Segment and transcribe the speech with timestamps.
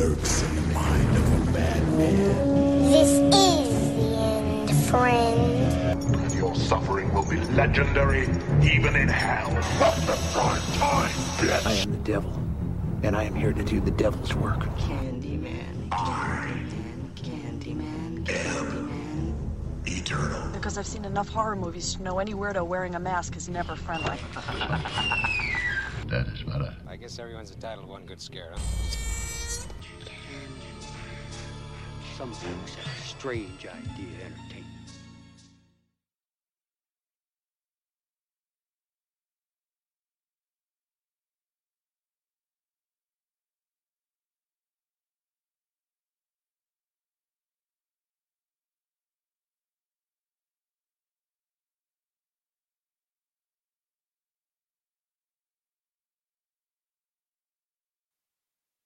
[0.00, 2.90] lurks in the mind of a bad man.
[2.90, 6.34] This is the end, friend.
[6.34, 8.22] Your suffering will be legendary,
[8.62, 9.50] even in hell.
[9.50, 11.66] From the prime time, bitch.
[11.66, 12.32] I am the devil,
[13.02, 14.60] and I am here to do the devil's work.
[14.78, 19.34] Candyman, Candyman, Candyman, Candyman.
[19.84, 20.50] Eternal.
[20.52, 23.76] Because I've seen enough horror movies to know any weirdo wearing a mask is never
[23.76, 24.16] friendly.
[26.08, 26.74] That is better.
[26.88, 29.09] I guess everyone's entitled to one good scare, huh?
[32.20, 34.66] Some folks have a strange idea entertainment.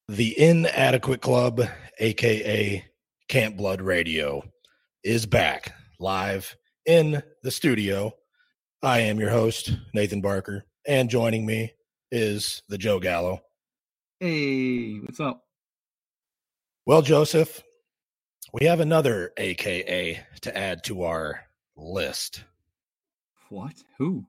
[0.07, 1.63] The Inadequate Club,
[1.99, 2.85] aka
[3.35, 4.45] Camp Blood Radio,
[5.03, 8.13] is back live in the studio.
[8.81, 11.73] I am your host, Nathan Barker, and joining me
[12.13, 13.41] is the Joe Gallo.
[14.21, 15.43] Hey, what's up?
[16.87, 17.61] Well, Joseph,
[18.53, 21.41] we have another AKA to add to our
[21.77, 22.45] list.
[23.49, 23.75] What?
[23.99, 24.27] Who?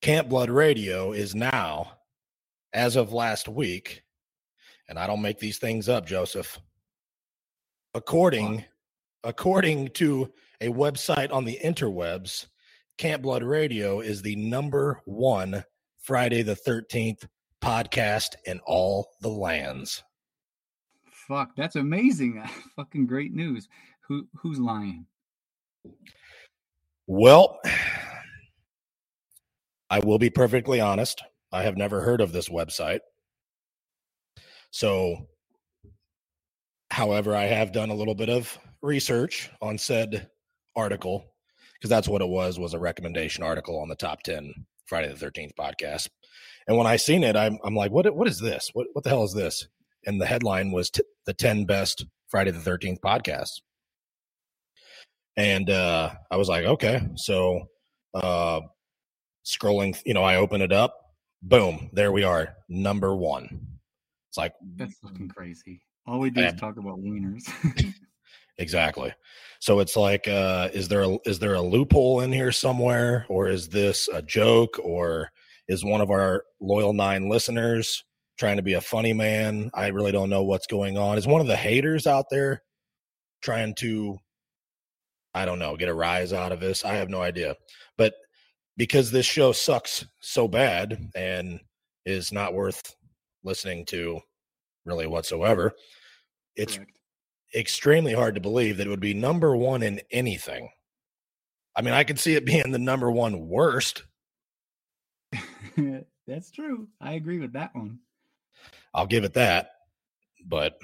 [0.00, 1.94] Camp Blood Radio is now,
[2.72, 4.04] as of last week,
[4.88, 6.56] and I don't make these things up, Joseph.
[7.98, 8.64] According,
[9.24, 12.46] according to a website on the interwebs,
[12.96, 15.64] Camp Blood Radio is the number one
[16.00, 17.26] Friday the Thirteenth
[17.60, 20.04] podcast in all the lands.
[21.10, 22.40] Fuck, that's amazing.
[22.76, 23.66] Fucking great news.
[24.06, 25.04] Who who's lying?
[27.08, 27.58] Well,
[29.90, 31.20] I will be perfectly honest.
[31.50, 33.00] I have never heard of this website.
[34.70, 35.26] So,
[36.98, 40.28] however, I have done a little bit of research on said
[40.74, 41.24] article
[41.74, 44.52] because that's what it was was a recommendation article on the top 10
[44.84, 46.08] Friday the 13th podcast.
[46.66, 48.70] And when I seen it, I'm, I'm like, what, what is this?
[48.72, 49.68] What, what the hell is this?
[50.06, 53.60] And the headline was t- the 10 best Friday the 13th podcasts.
[55.36, 57.00] And uh, I was like, okay.
[57.14, 57.68] So
[58.12, 58.62] uh,
[59.46, 60.96] scrolling, you know, I open it up.
[61.42, 63.68] Boom, there we are, number one.
[64.30, 65.82] It's like That's fucking crazy.
[66.08, 67.44] All we do And- is talk about wieners.
[68.58, 69.12] exactly.
[69.60, 73.48] So it's like, uh, is there a, is there a loophole in here somewhere, or
[73.48, 75.30] is this a joke, or
[75.68, 78.04] is one of our loyal nine listeners
[78.38, 79.70] trying to be a funny man?
[79.74, 81.18] I really don't know what's going on.
[81.18, 82.62] Is one of the haters out there
[83.42, 84.16] trying to,
[85.34, 86.84] I don't know, get a rise out of this?
[86.84, 87.56] I have no idea.
[87.98, 88.14] But
[88.76, 91.60] because this show sucks so bad and
[92.06, 92.94] is not worth
[93.42, 94.20] listening to
[94.86, 95.72] really whatsoever,
[96.58, 96.98] it's Correct.
[97.54, 100.70] extremely hard to believe that it would be number one in anything.
[101.74, 104.02] I mean, I could see it being the number one worst.
[106.26, 106.88] That's true.
[107.00, 108.00] I agree with that one.
[108.92, 109.70] I'll give it that.
[110.46, 110.78] But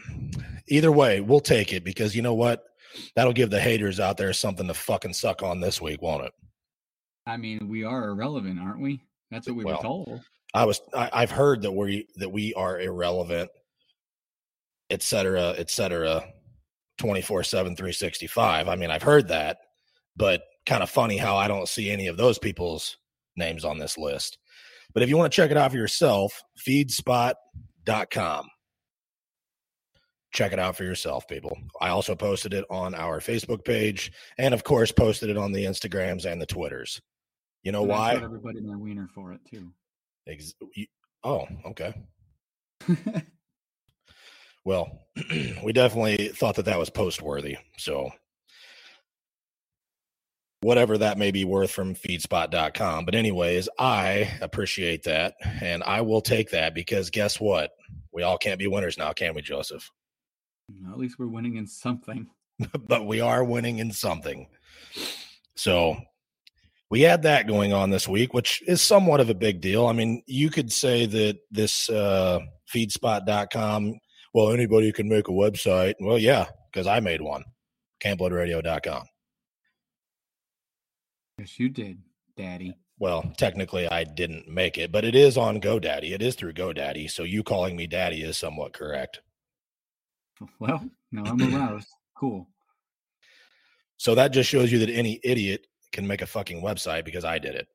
[0.69, 2.65] either way, we'll take it because you know what?
[3.17, 6.33] That'll give the haters out there something to fucking suck on this week, won't it?
[7.27, 9.03] I mean, we are irrelevant, aren't we?
[9.31, 10.21] That's what we Well, were told.
[10.55, 13.51] I was I, I've heard that we that we are irrelevant,
[14.91, 16.25] et cetera, et cetera,
[16.99, 18.69] 24 7, 365.
[18.69, 19.59] I mean, I've heard that,
[20.17, 22.97] but kind of funny how I don't see any of those people's
[23.37, 24.39] names on this list.
[24.93, 28.47] But if you want to check it out for yourself, feedspot.com.
[30.33, 31.57] Check it out for yourself, people.
[31.81, 35.65] I also posted it on our Facebook page and, of course, posted it on the
[35.65, 37.01] Instagrams and the Twitters.
[37.63, 38.15] You know And why?
[38.15, 39.71] everybody my wiener for it too.
[40.29, 40.55] Ex-
[41.23, 41.95] oh, okay.
[44.65, 45.07] Well,
[45.63, 47.59] we definitely thought that that was post worthy.
[47.77, 48.11] So,
[50.61, 53.05] whatever that may be worth from feedspot.com.
[53.05, 55.35] But, anyways, I appreciate that.
[55.61, 57.73] And I will take that because guess what?
[58.13, 59.91] We all can't be winners now, can we, Joseph?
[60.91, 62.27] At least we're winning in something.
[62.79, 64.49] but we are winning in something.
[65.57, 65.99] So,
[66.91, 69.87] we had that going on this week, which is somewhat of a big deal.
[69.87, 72.41] I mean, you could say that this uh,
[72.73, 73.99] feedspot.com,
[74.35, 75.95] well, anybody can make a website.
[76.01, 77.45] Well, yeah, because I made one,
[78.03, 79.05] campbloodradio.com.
[81.39, 81.99] Yes, you did,
[82.37, 82.77] Daddy.
[82.99, 86.13] Well, technically, I didn't make it, but it is on GoDaddy.
[86.13, 87.11] It is through GoDaddy.
[87.11, 89.21] So, you calling me daddy is somewhat correct.
[90.59, 91.89] Well, now I'm aroused.
[92.19, 92.49] Cool.
[93.97, 97.39] So, that just shows you that any idiot can make a fucking website because I
[97.39, 97.69] did it.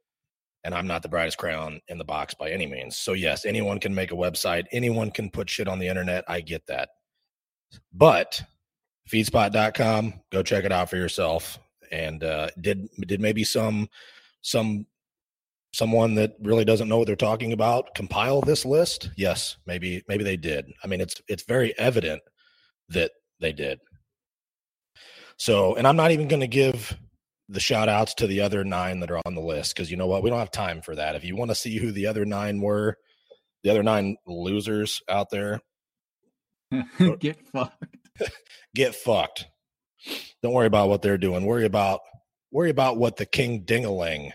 [0.64, 2.98] And I'm not the brightest crayon in the box by any means.
[2.98, 6.24] So yes, anyone can make a website, anyone can put shit on the internet.
[6.28, 6.90] I get that.
[7.94, 8.42] But
[9.10, 11.60] feedspot.com, go check it out for yourself.
[11.92, 13.90] And uh did did maybe some
[14.42, 14.86] some
[15.72, 19.10] someone that really doesn't know what they're talking about compile this list?
[19.18, 20.66] Yes, maybe maybe they did.
[20.84, 22.22] I mean, it's it's very evident
[22.90, 23.80] that they did.
[25.38, 26.98] So, and I'm not even going to give
[27.50, 30.08] the shout outs to the other nine that are on the list because you know
[30.08, 30.24] what?
[30.24, 31.16] We don't have time for that.
[31.16, 32.96] If you want to see who the other nine were,
[33.64, 35.60] the other nine losers out there,
[37.20, 37.84] Get fucked.
[38.76, 39.48] get fucked.
[40.42, 41.46] Don't worry about what they're doing.
[41.46, 42.02] Worry about
[42.52, 44.32] worry about what the King Dingaling,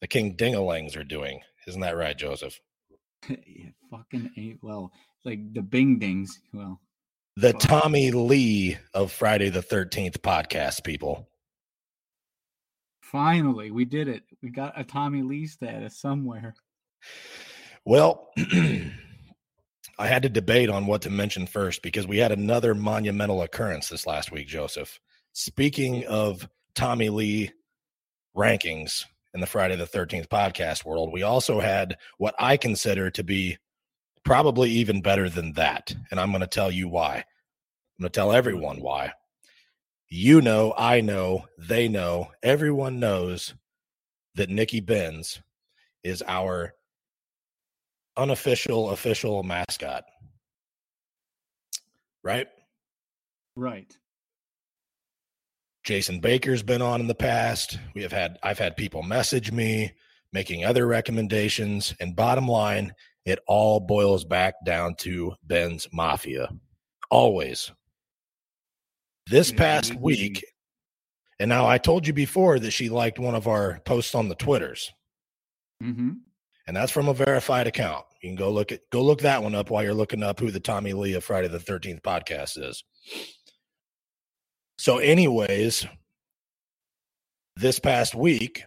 [0.00, 1.40] the King Dingalings are doing.
[1.66, 2.58] Isn't that right, Joseph?
[3.28, 4.92] yeah, fucking ain't well.
[5.24, 6.40] Like the Bing Dings.
[6.52, 6.80] Well,
[7.36, 11.28] The Tommy Lee of Friday the 13th podcast, people.
[13.12, 14.24] Finally, we did it.
[14.42, 16.54] We got a Tommy Lee status somewhere.
[17.84, 18.30] Well,
[19.98, 23.88] I had to debate on what to mention first because we had another monumental occurrence
[23.88, 24.98] this last week, Joseph.
[25.34, 27.50] Speaking of Tommy Lee
[28.36, 29.04] rankings
[29.34, 33.58] in the Friday the 13th podcast world, we also had what I consider to be
[34.24, 35.94] probably even better than that.
[36.10, 37.16] And I'm going to tell you why.
[37.16, 39.12] I'm going to tell everyone why.
[40.14, 43.54] You know, I know, they know, everyone knows
[44.34, 45.40] that Nikki Benz
[46.04, 46.74] is our
[48.18, 50.04] unofficial official mascot.
[52.22, 52.46] Right?
[53.56, 53.90] Right.
[55.82, 57.78] Jason Baker's been on in the past.
[57.94, 59.94] We have had I've had people message me
[60.30, 62.92] making other recommendations and bottom line
[63.24, 66.50] it all boils back down to Ben's Mafia.
[67.10, 67.72] Always.
[69.26, 70.44] This past week
[71.42, 74.36] and now I told you before that she liked one of our posts on the
[74.36, 74.92] Twitters.
[75.82, 76.10] Mm-hmm.
[76.68, 78.04] and that's from a verified account.
[78.22, 80.52] You can go look at go look that one up while you're looking up who
[80.52, 82.84] the Tommy Lee of Friday the Thirteenth podcast is.
[84.78, 85.84] So, anyways,
[87.56, 88.62] this past week,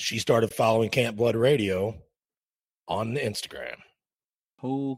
[0.00, 1.94] she started following Camp Blood Radio
[2.88, 3.76] on Instagram.
[4.58, 4.96] Holy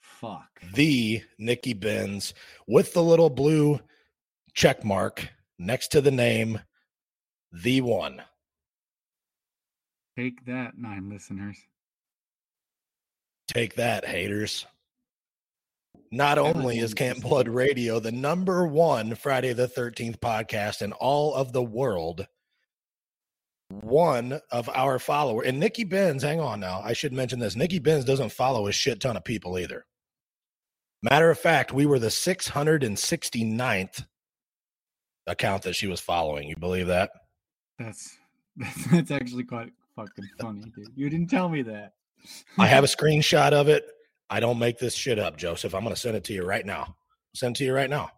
[0.00, 0.48] fuck.
[0.74, 2.34] The Nikki Benz
[2.66, 3.80] with the little blue
[4.54, 5.28] check mark
[5.58, 6.60] next to the name,
[7.52, 8.22] the one.
[10.16, 11.58] Take that, nine listeners.
[13.48, 14.66] Take that, haters.
[16.12, 17.22] Not only is Camp.
[17.22, 22.26] Blood Radio the number one Friday the 13th podcast in all of the world,
[23.70, 27.56] one of our followers, and Nikki Benz, hang on now, I should mention this.
[27.56, 29.86] Nikki Benz doesn't follow a shit ton of people either.
[31.02, 34.04] Matter of fact, we were the 669th
[35.26, 36.48] account that she was following.
[36.48, 37.10] You believe that?
[37.78, 38.18] That's
[38.56, 40.92] that's, that's actually quite fucking funny, dude.
[40.94, 41.94] You didn't tell me that.
[42.58, 43.86] I have a screenshot of it.
[44.28, 45.74] I don't make this shit up, Joseph.
[45.74, 46.96] I'm going to send it to you right now.
[47.34, 48.10] Send it to you right now.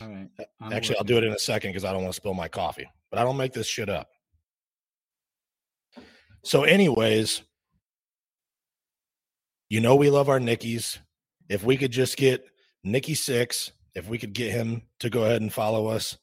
[0.00, 0.28] All right.
[0.72, 2.88] Actually, I'll do it in a second because I don't want to spill my coffee,
[3.10, 4.08] but I don't make this shit up.
[6.44, 7.42] So, anyways,
[9.68, 10.98] you know, we love our Nickies.
[11.48, 12.44] If we could just get
[12.84, 16.16] Nikki Sixx, if we could get him to go ahead and follow us,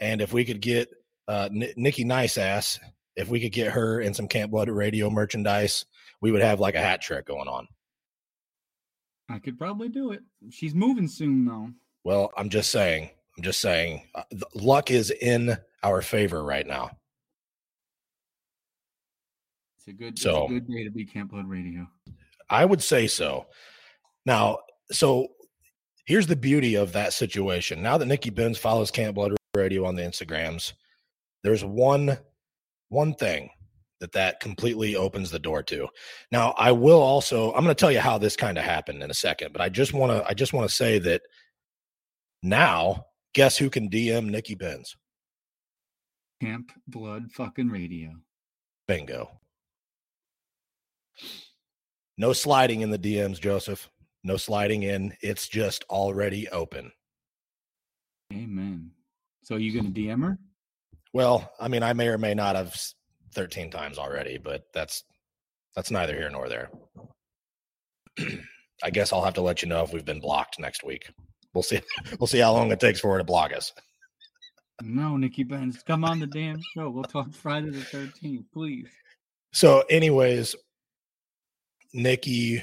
[0.00, 0.88] and if we could get
[1.28, 2.78] uh, N- Nikki Nice Ass,
[3.16, 5.84] if we could get her and some Camp Blood Radio merchandise,
[6.20, 7.68] we would have like a hat trick going on.
[9.28, 10.22] I could probably do it.
[10.50, 11.70] She's moving soon, though.
[12.02, 13.10] Well, I'm just saying.
[13.36, 14.02] I'm just saying.
[14.14, 16.90] Uh, the luck is in our favor right now.
[19.80, 21.86] It's a good, So- a good day to be Camp Blood Radio.
[22.50, 23.46] I would say so.
[24.26, 24.58] Now,
[24.92, 25.28] so
[26.04, 27.80] here's the beauty of that situation.
[27.80, 30.74] Now that Nikki Benz follows Camp Blood Radio on the Instagrams,
[31.42, 32.18] there's one
[32.90, 33.48] one thing
[34.00, 35.88] that that completely opens the door to.
[36.30, 39.10] Now, I will also I'm going to tell you how this kind of happened in
[39.10, 41.22] a second, but I just want to I just want to say that
[42.42, 44.94] now guess who can DM Nikki Benz?
[46.42, 48.10] Camp Blood fucking Radio.
[48.86, 49.39] Bingo.
[52.18, 53.88] No sliding in the DMs, Joseph.
[54.22, 55.14] No sliding in.
[55.22, 56.92] It's just already open.
[58.32, 58.90] Amen.
[59.42, 60.38] So are you gonna DM her?
[61.12, 62.76] Well, I mean, I may or may not have
[63.34, 65.04] 13 times already, but that's
[65.74, 66.70] that's neither here nor there.
[68.82, 71.10] I guess I'll have to let you know if we've been blocked next week.
[71.54, 71.80] We'll see.
[72.18, 73.72] We'll see how long it takes for her to block us.
[74.82, 76.88] No, Nikki Benz, come on the damn show.
[76.90, 78.88] We'll talk Friday the thirteenth, please.
[79.52, 80.54] So, anyways,
[81.92, 82.62] Nikki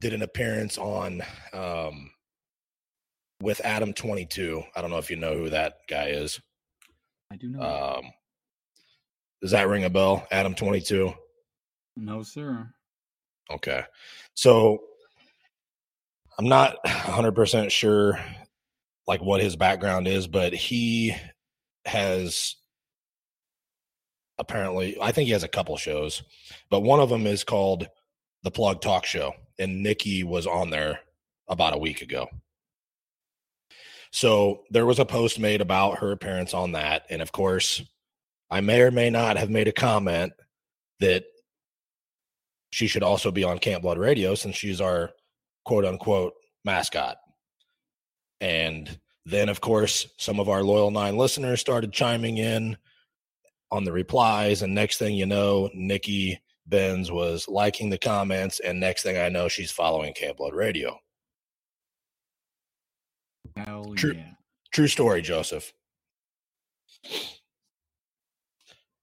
[0.00, 2.10] did an appearance on um,
[3.40, 4.62] with Adam 22.
[4.74, 6.40] I don't know if you know who that guy is.
[7.32, 7.60] I do know.
[7.60, 8.04] Um,
[9.42, 10.26] Does that ring a bell?
[10.30, 11.12] Adam 22.
[11.96, 12.68] No, sir.
[13.50, 13.82] Okay.
[14.34, 14.80] So
[16.38, 18.18] I'm not 100% sure
[19.06, 21.14] like what his background is, but he
[21.84, 22.56] has
[24.38, 26.22] apparently I think he has a couple shows,
[26.70, 27.86] but one of them is called
[28.44, 31.00] The Plug Talk Show and Nikki was on there
[31.48, 32.28] about a week ago.
[34.12, 37.82] So there was a post made about her appearance on that and of course
[38.50, 40.32] I may or may not have made a comment
[41.00, 41.24] that
[42.70, 45.10] she should also be on Camp Blood Radio since she's our
[45.64, 46.34] quote unquote
[46.64, 47.16] mascot.
[48.40, 52.76] And then, of course, some of our loyal nine listeners started chiming in
[53.70, 54.62] on the replies.
[54.62, 58.60] And next thing you know, Nikki Benz was liking the comments.
[58.60, 60.98] And next thing I know, she's following Camp Blood Radio.
[63.56, 64.14] Hell True.
[64.16, 64.30] yeah.
[64.72, 65.72] True story, Joseph.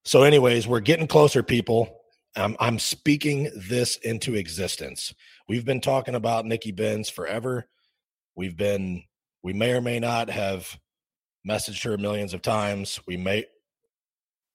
[0.04, 2.00] So, anyways, we're getting closer, people.
[2.36, 5.14] I'm, I'm speaking this into existence.
[5.48, 7.68] We've been talking about Nikki Benz forever.
[8.34, 9.04] We've been,
[9.42, 10.78] we may or may not have
[11.48, 13.00] messaged her millions of times.
[13.06, 13.44] We may,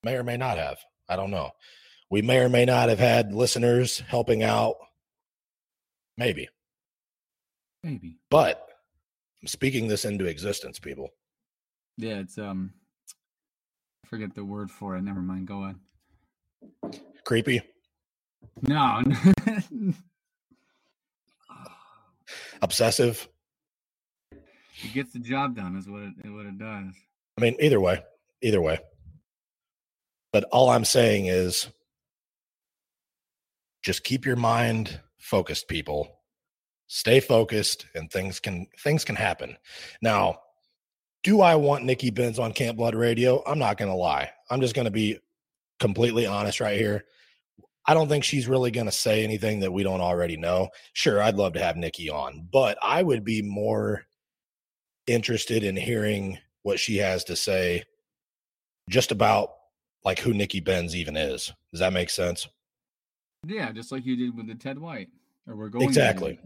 [0.04, 0.78] may or may not have.
[1.10, 1.52] I don't know.
[2.10, 4.76] We may or may not have had listeners helping out.
[6.18, 6.48] Maybe.
[7.84, 8.18] Maybe.
[8.30, 8.66] But
[9.42, 11.10] I'm speaking this into existence, people.
[11.98, 12.74] Yeah, it's um
[14.06, 15.02] I forget the word for it.
[15.02, 15.48] Never mind.
[15.48, 15.80] Go on.
[17.24, 17.62] Creepy.
[18.62, 19.04] No.
[22.62, 23.28] Obsessive.
[24.32, 26.94] it gets the job done is what it what it does.
[27.38, 28.02] I mean, either way,
[28.42, 28.80] either way.
[30.32, 31.68] But all I'm saying is
[33.88, 36.20] just keep your mind focused, people.
[36.88, 39.56] Stay focused and things can things can happen.
[40.02, 40.40] Now,
[41.24, 43.42] do I want Nikki Benz on Camp Blood Radio?
[43.48, 44.30] I'm not gonna lie.
[44.50, 45.20] I'm just gonna be
[45.80, 47.06] completely honest right here.
[47.86, 50.68] I don't think she's really going to say anything that we don't already know.
[50.92, 54.04] Sure, I'd love to have Nikki on, but I would be more
[55.06, 57.86] interested in hearing what she has to say
[58.90, 59.52] just about
[60.04, 61.54] like who Nikki Benz even is.
[61.72, 62.50] Does that make sense?
[63.48, 65.10] Yeah, just like you did with the Ted White.
[65.48, 66.40] Or we're going Exactly.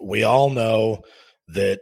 [0.00, 1.02] We all know
[1.48, 1.80] that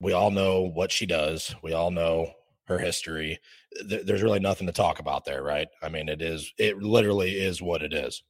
[0.00, 1.54] we all know what she does.
[1.62, 2.32] We all know
[2.64, 3.38] her history.
[3.88, 5.68] Th- There's really nothing to talk about there, right?
[5.82, 8.22] I mean, it is it literally is what it is.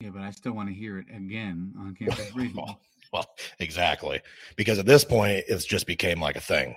[0.00, 2.62] Yeah, but I still want to hear it again on campus radio.
[2.62, 2.80] Well,
[3.12, 3.26] well,
[3.58, 4.20] exactly.
[4.56, 6.76] Because at this point, it's just became like a thing.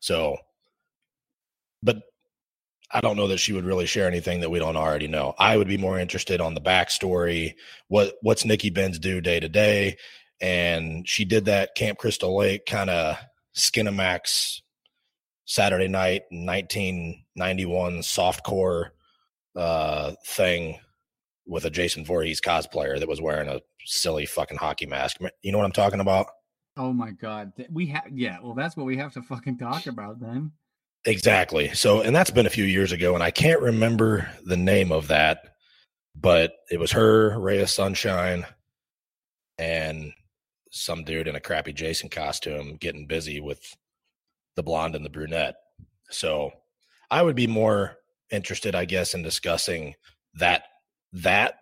[0.00, 0.36] So,
[1.82, 2.02] but
[2.90, 5.34] I don't know that she would really share anything that we don't already know.
[5.38, 7.54] I would be more interested on the backstory.
[7.88, 9.96] What what's Nikki Benz do day to day?
[10.40, 13.18] And she did that Camp Crystal Lake kind of
[13.56, 14.60] Skinemax
[15.44, 18.90] Saturday night 1991 softcore
[19.56, 20.78] uh, thing
[21.46, 25.18] with a Jason Voorhees cosplayer that was wearing a silly fucking hockey mask.
[25.42, 26.26] You know what I'm talking about?
[26.76, 27.52] Oh my god.
[27.70, 30.52] We have yeah, well that's what we have to fucking talk about then.
[31.04, 31.72] Exactly.
[31.74, 35.08] So, and that's been a few years ago, and I can't remember the name of
[35.08, 35.54] that,
[36.14, 38.44] but it was her, Ray of Sunshine,
[39.58, 40.12] and
[40.70, 43.76] some dude in a crappy Jason costume getting busy with
[44.56, 45.56] the blonde and the brunette.
[46.10, 46.52] So,
[47.10, 47.96] I would be more
[48.30, 49.94] interested, I guess, in discussing
[50.34, 50.64] that.
[51.14, 51.54] That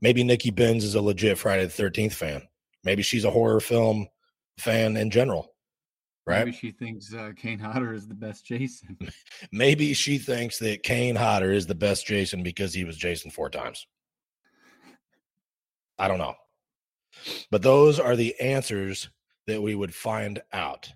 [0.00, 2.42] maybe Nikki Benz is a legit Friday the Thirteenth fan.
[2.82, 4.08] Maybe she's a horror film
[4.58, 5.54] fan in general,
[6.28, 6.44] right?
[6.44, 8.98] Maybe she thinks uh, Kane Hodder is the best Jason.
[9.52, 13.48] Maybe she thinks that Kane Hodder is the best Jason because he was Jason four
[13.48, 13.86] times.
[15.98, 16.34] I don't know.
[17.50, 19.08] But those are the answers
[19.46, 20.92] that we would find out.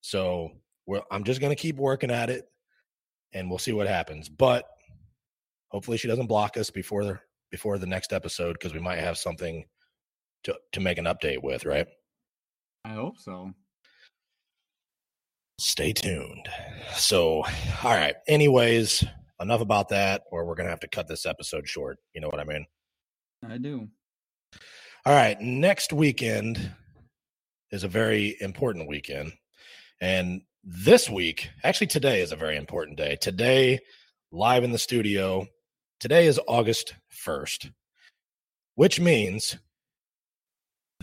[0.00, 0.50] So
[1.10, 2.48] I'm just going to keep working at it
[3.32, 4.28] and we'll see what happens.
[4.28, 4.66] But
[5.68, 9.18] hopefully she doesn't block us before the, before the next episode because we might have
[9.18, 9.64] something
[10.44, 11.86] to, to make an update with, right?
[12.84, 13.52] I hope so.
[15.58, 16.48] Stay tuned.
[16.94, 17.42] So,
[17.82, 18.14] all right.
[18.26, 19.04] Anyways,
[19.40, 21.98] enough about that, or we're going to have to cut this episode short.
[22.14, 22.66] You know what I mean?
[23.48, 23.88] I do.
[25.06, 25.40] All right.
[25.40, 26.72] Next weekend
[27.70, 29.32] is a very important weekend.
[30.00, 33.16] And this week, actually, today is a very important day.
[33.16, 33.80] Today,
[34.32, 35.46] live in the studio,
[36.00, 36.94] today is August
[37.26, 37.70] 1st,
[38.74, 39.56] which means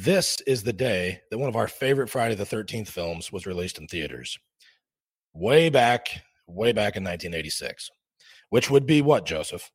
[0.04, 3.78] this is the day that one of our favorite Friday the 13th films was released
[3.78, 4.40] in theaters.
[5.34, 7.92] Way back, way back in 1986.
[8.50, 9.70] Which would be what, Joseph?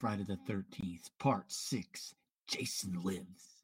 [0.00, 2.14] Friday the 13th, part six.
[2.48, 3.62] Jason lives.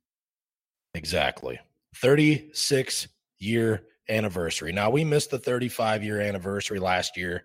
[0.94, 1.58] Exactly.
[1.96, 4.72] 36 year anniversary.
[4.72, 7.44] Now we missed the 35 year anniversary last year.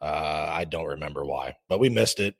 [0.00, 2.34] Uh, I don't remember why, but we missed it.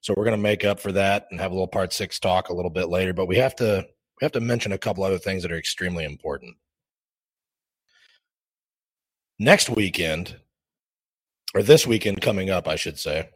[0.00, 2.48] So we're going to make up for that and have a little part six talk
[2.48, 3.12] a little bit later.
[3.12, 3.86] But we have to
[4.20, 6.56] we have to mention a couple other things that are extremely important.
[9.38, 10.36] Next weekend,
[11.54, 13.28] or this weekend coming up, I should say,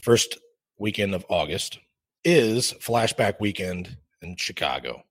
[0.00, 0.38] first
[0.78, 1.78] weekend of August
[2.24, 5.02] is flashback weekend in Chicago.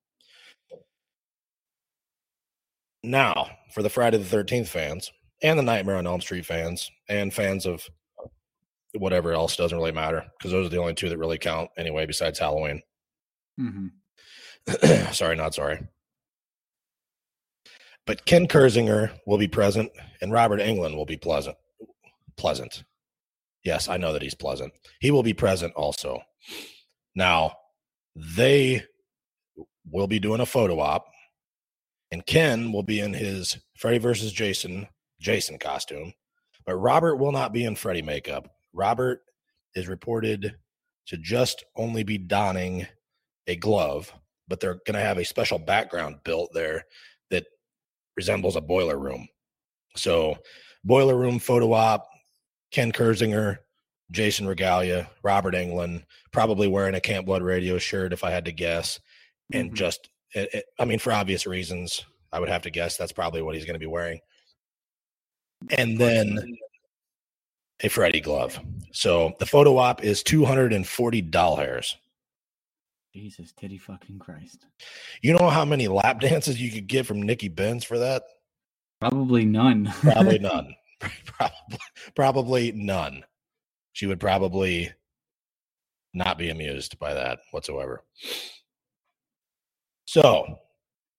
[3.03, 5.12] Now, for the Friday the 13th fans
[5.44, 7.88] and the Nightmare on Elm Street fans and fans of
[8.98, 12.05] whatever else doesn't really matter because those are the only two that really count anyway,
[12.05, 12.82] besides Halloween.
[13.60, 15.12] Mm-hmm.
[15.14, 15.80] sorry, not sorry.
[18.06, 21.58] But Ken Kirzinger will be present and Robert Englund will be pleasant.
[22.38, 22.84] Pleasant.
[23.64, 24.74] Yes, I know that he's pleasant.
[25.00, 26.22] He will be present also.
[27.16, 27.54] Now,
[28.16, 28.84] they
[29.90, 31.08] will be doing a photo op,
[32.12, 34.88] and Ken will be in his Freddy versus Jason
[35.20, 36.14] Jason costume,
[36.66, 38.48] but Robert will not be in Freddy makeup.
[38.74, 39.22] Robert
[39.74, 40.56] is reported
[41.08, 42.88] to just only be donning
[43.48, 44.14] a glove,
[44.48, 46.86] but they're going to have a special background built there
[47.32, 47.46] that
[48.16, 49.28] resembles a boiler room.
[49.96, 50.38] So,
[50.84, 52.08] boiler room photo op,
[52.72, 53.58] Ken Kirzinger,
[54.12, 58.52] Jason Regalia, Robert Englund, probably wearing a Camp Blood Radio shirt if I had to
[58.52, 59.00] guess.
[59.54, 59.75] And mm-hmm.
[59.75, 63.42] just, it, it, I mean, for obvious reasons, I would have to guess that's probably
[63.42, 64.20] what he's going to be wearing.
[65.78, 66.58] And then
[67.82, 68.60] a Freddy glove.
[68.92, 71.96] So the photo op is $240.
[73.15, 74.65] Jesus, titty fucking Christ.
[75.22, 78.24] You know how many lap dances you could get from Nikki Benz for that?
[79.00, 79.93] Probably none.
[80.01, 80.75] Probably none.
[81.25, 81.79] probably,
[82.13, 83.24] probably none.
[83.93, 84.91] She would probably
[86.13, 88.03] not be amused by that whatsoever.
[90.03, 90.60] So,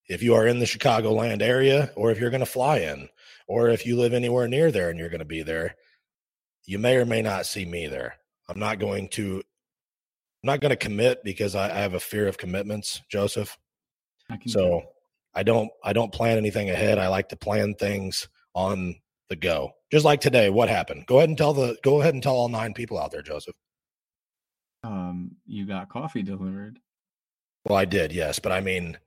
[0.07, 3.09] if you are in the Chicagoland area, or if you're going to fly in,
[3.47, 5.75] or if you live anywhere near there and you're going to be there,
[6.65, 8.17] you may or may not see me there.
[8.47, 9.41] I'm not going to.
[10.43, 13.57] I'm not going to commit because I, I have a fear of commitments, Joseph.
[14.29, 14.83] I So
[15.33, 16.97] I don't I don't plan anything ahead.
[16.97, 18.95] I like to plan things on
[19.29, 19.71] the go.
[19.91, 21.05] Just like today, what happened?
[21.07, 23.55] Go ahead and tell the go ahead and tell all nine people out there, Joseph.
[24.83, 26.79] um, you got coffee delivered.
[27.65, 28.97] Well, I did, yes, but I mean,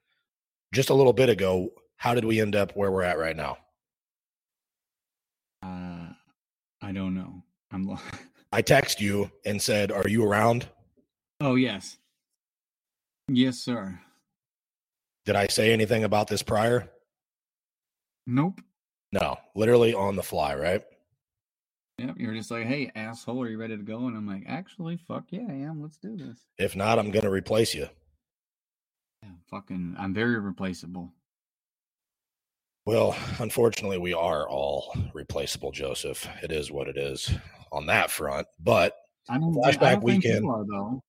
[0.74, 3.56] just a little bit ago, how did we end up where we're at right now?
[5.62, 6.12] Uh,
[6.82, 7.42] I don't know.
[7.70, 7.98] I'm.
[8.52, 10.68] I text you and said, "Are you around?"
[11.40, 11.98] Oh yes,
[13.28, 13.98] yes, sir.
[15.26, 16.88] Did I say anything about this prior?
[18.26, 18.60] Nope.
[19.12, 20.82] No, literally on the fly, right?
[21.98, 22.14] Yep.
[22.18, 24.06] You're just like, hey, asshole, are you ready to go?
[24.06, 25.82] And I'm like, actually, fuck yeah, I am.
[25.82, 26.46] Let's do this.
[26.58, 27.88] If not, I'm going to replace you.
[29.22, 31.12] Yeah, fucking, I'm very replaceable.
[32.86, 36.26] Well, unfortunately, we are all replaceable, Joseph.
[36.42, 37.30] It is what it is
[37.70, 38.46] on that front.
[38.58, 38.96] But
[39.28, 40.48] I don't, Flashback I weekend.
[40.48, 41.02] are though.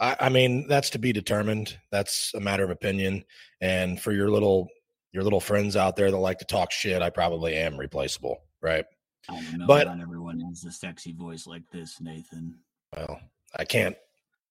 [0.00, 1.78] I, I mean, that's to be determined.
[1.92, 3.24] That's a matter of opinion.
[3.60, 4.68] And for your little
[5.12, 8.84] your little friends out there that like to talk shit, I probably am replaceable, right?
[9.28, 9.66] I don't know.
[9.66, 12.58] But- not everyone has a sexy voice like this, Nathan.
[12.96, 13.20] Well,
[13.56, 13.96] I can't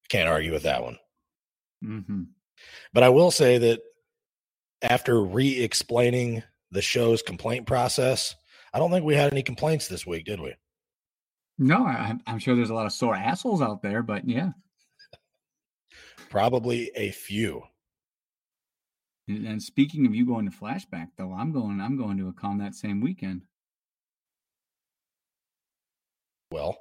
[0.10, 0.98] can't argue with that one.
[1.84, 2.24] Mm-hmm.
[2.94, 3.82] But I will say that
[4.82, 8.36] after re-explaining the show's complaint process,
[8.74, 10.54] I don't think we had any complaints this week, did we?
[11.58, 14.52] No, I, I'm sure there's a lot of sore assholes out there, but yeah.
[16.30, 17.64] Probably a few.
[19.28, 21.80] And speaking of you going to flashback, though, I'm going.
[21.80, 23.44] I'm going to a con that same weekend.
[26.52, 26.78] Well,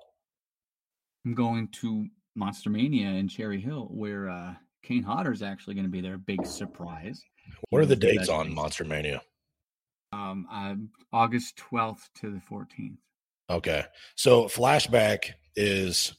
[1.27, 5.91] I'm going to Monster Mania in Cherry Hill, where uh, Kane Hodder's actually going to
[5.91, 6.17] be there.
[6.17, 7.23] Big surprise.
[7.69, 8.55] what are the dates on.
[8.55, 9.21] Monster Mania?
[10.13, 10.75] Um, uh,
[11.13, 12.97] August 12th to the 14th.
[13.51, 13.85] Okay.
[14.15, 16.15] So flashback is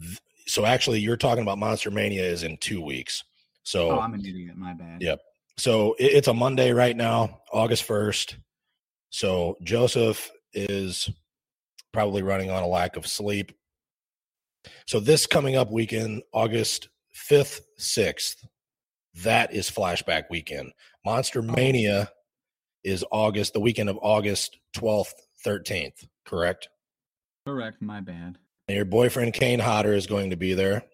[0.00, 3.24] th- so actually you're talking about Monster Mania is in 2 weeks.
[3.62, 4.56] So Oh, I'm an idiot.
[4.56, 5.02] My bad.
[5.02, 5.20] Yep.
[5.58, 8.36] So it, it's a Monday right now, August 1st.
[9.10, 11.08] So Joseph is
[11.92, 13.52] probably running on a lack of sleep.
[14.86, 16.88] So this coming up weekend, August
[17.30, 18.44] 5th, 6th,
[19.22, 20.72] that is flashback weekend.
[21.04, 21.52] Monster oh.
[21.52, 22.10] Mania
[22.82, 25.12] is August, the weekend of August 12th,
[25.46, 26.68] 13th, correct?
[27.46, 27.80] Correct.
[27.80, 28.38] My bad.
[28.68, 30.84] And your boyfriend Kane Hodder is going to be there.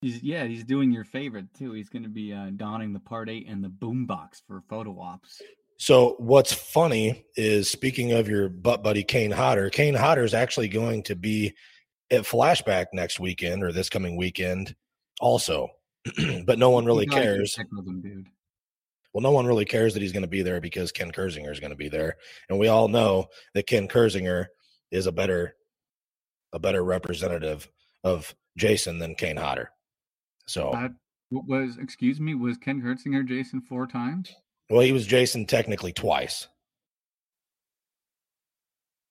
[0.00, 0.44] He's yeah.
[0.44, 1.72] He's doing your favorite too.
[1.72, 5.42] He's going to be uh, donning the part eight and the boombox for photo ops.
[5.78, 10.68] So what's funny is speaking of your butt buddy Kane Hodder, Kane Hodder is actually
[10.68, 11.52] going to be
[12.10, 14.74] at Flashback next weekend or this coming weekend
[15.20, 15.68] also.
[16.46, 17.54] but no one really You gotta get cares.
[17.54, 18.26] sick him, dude.
[19.12, 21.60] Well, no one really cares that he's going to be there because Ken Kirzinger is
[21.60, 22.16] going to be there,
[22.48, 24.46] and we all know that Ken Kirzinger
[24.90, 25.54] is a better
[26.52, 27.68] a better representative
[28.04, 29.70] of Jason than Kane Hodder.
[30.46, 30.88] So, Uh,
[31.30, 32.34] was excuse me?
[32.34, 34.34] Was Ken Kirzinger Jason four times?
[34.70, 36.46] well, he was Jason technically twice.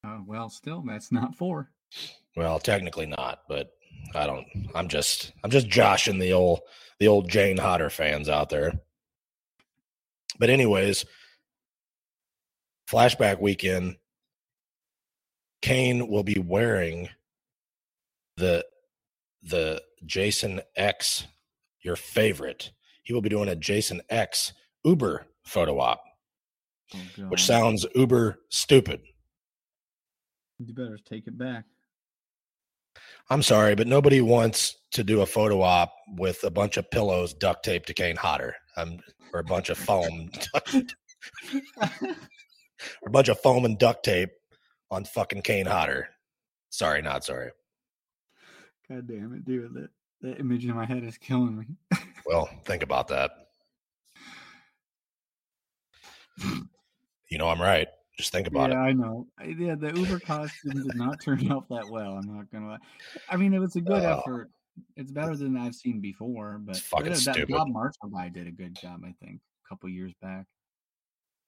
[0.03, 1.69] Uh, well, still, that's not four.
[2.35, 3.71] Well, technically not, but
[4.15, 4.45] I don't.
[4.75, 6.61] I'm just I'm just joshing the old
[6.99, 8.73] the old Kane Hodder fans out there.
[10.39, 11.05] But anyways,
[12.89, 13.97] flashback weekend,
[15.61, 17.09] Kane will be wearing
[18.37, 18.65] the
[19.43, 21.25] the Jason X,
[21.81, 22.71] your favorite.
[23.03, 26.03] He will be doing a Jason X Uber photo op,
[26.93, 26.97] Oh,
[27.29, 29.01] which sounds uber stupid.
[30.59, 31.65] You better take it back.
[33.29, 37.33] I'm sorry, but nobody wants to do a photo op with a bunch of pillows
[37.33, 38.99] duct taped to Kane Hodder, um,
[39.33, 40.31] or a bunch of foam,
[41.81, 41.91] or
[43.05, 44.29] a bunch of foam and duct tape
[44.89, 46.07] on fucking Kane Hodder.
[46.69, 47.51] Sorry, not sorry.
[48.89, 49.73] God damn it, dude!
[49.73, 49.89] That
[50.21, 51.65] that image in my head is killing me.
[52.25, 53.31] Well, think about that.
[57.29, 57.87] You know I'm right.
[58.17, 58.89] Just think about yeah, it.
[58.89, 59.27] I know.
[59.45, 62.13] Yeah, the Uber costume did not turn out that well.
[62.13, 62.77] I'm not gonna lie.
[63.29, 64.19] I mean, it was a good Oh.
[64.19, 64.49] effort.
[64.95, 67.49] It's better than I've seen before, but fucking yeah, that stupid.
[67.49, 69.01] Bob Marshall guy did a good job.
[69.03, 70.45] I think a couple years back.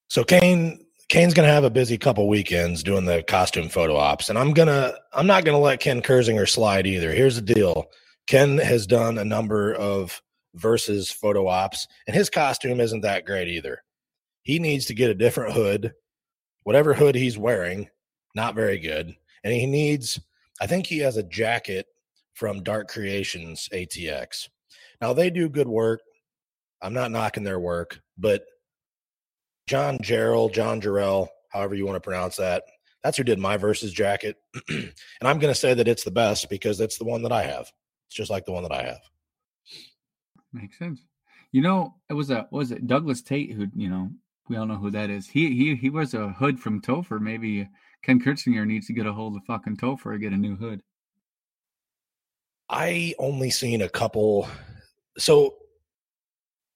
[0.10, 4.38] So Kane Kane's gonna have a busy couple weekends doing the costume photo ops, and
[4.38, 7.12] I'm gonna I'm not gonna let Ken Kirzinger slide either.
[7.12, 7.86] Here's the deal:
[8.28, 10.22] Ken has done a number of
[10.56, 13.84] versus photo ops, and his costume isn't that great either.
[14.42, 15.94] He needs to get a different hood,
[16.64, 17.90] whatever hood he's wearing,
[18.36, 20.20] not very good, and he needs.
[20.60, 21.86] I think he has a jacket
[22.34, 24.50] from Dark Creations ATX.
[25.02, 26.02] Now they do good work.
[26.82, 28.44] I'm not knocking their work, but
[29.70, 32.64] John Jarrell, John Jarrell, however you want to pronounce that.
[33.04, 34.38] That's who did my versus jacket.
[34.68, 37.44] and I'm going to say that it's the best because it's the one that I
[37.44, 37.72] have.
[38.08, 39.02] It's just like the one that I have.
[40.52, 41.02] Makes sense.
[41.52, 44.10] You know, it was a was it Douglas Tate who you know
[44.50, 45.28] we all know who that is.
[45.28, 47.22] He he he was a hood from Topher.
[47.22, 47.70] Maybe
[48.02, 50.82] Ken Kirzinger needs to get a hold of fucking Topher and get a new hood.
[52.70, 54.48] I only seen a couple.
[55.20, 55.58] So,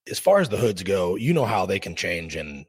[0.08, 2.66] as far as the hoods go, you know how they can change in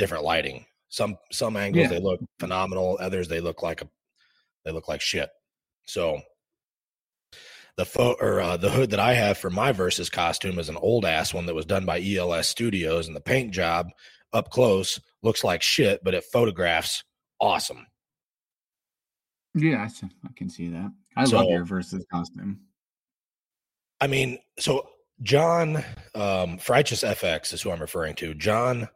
[0.00, 0.66] different lighting.
[0.88, 1.88] Some some angles Yeah.
[1.90, 3.88] they look phenomenal, others they look like a
[4.64, 5.30] they look like shit.
[5.86, 6.20] So
[7.76, 10.76] the fo- or uh, the hood that I have for my versus costume is an
[10.76, 13.88] old ass one that was done by ELS Studios, and the paint job
[14.32, 17.04] up close looks like shit, but it photographs
[17.40, 17.86] awesome.
[19.54, 20.90] Yeah, I, can see that.
[21.16, 22.60] I So- love your versus costume.
[24.00, 24.88] I mean, so
[25.22, 25.76] John
[26.14, 28.34] um Frighteous FX is who I'm referring to.
[28.34, 28.88] John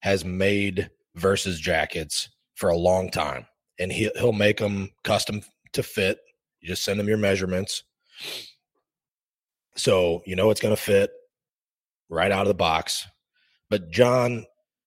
[0.00, 3.46] has made versus jackets for a long time,
[3.78, 6.18] and he he'll make them custom to fit.
[6.60, 7.84] You just send him your measurements,
[9.76, 11.10] so you know it's going to fit
[12.08, 13.06] right out of the box.
[13.70, 14.46] But John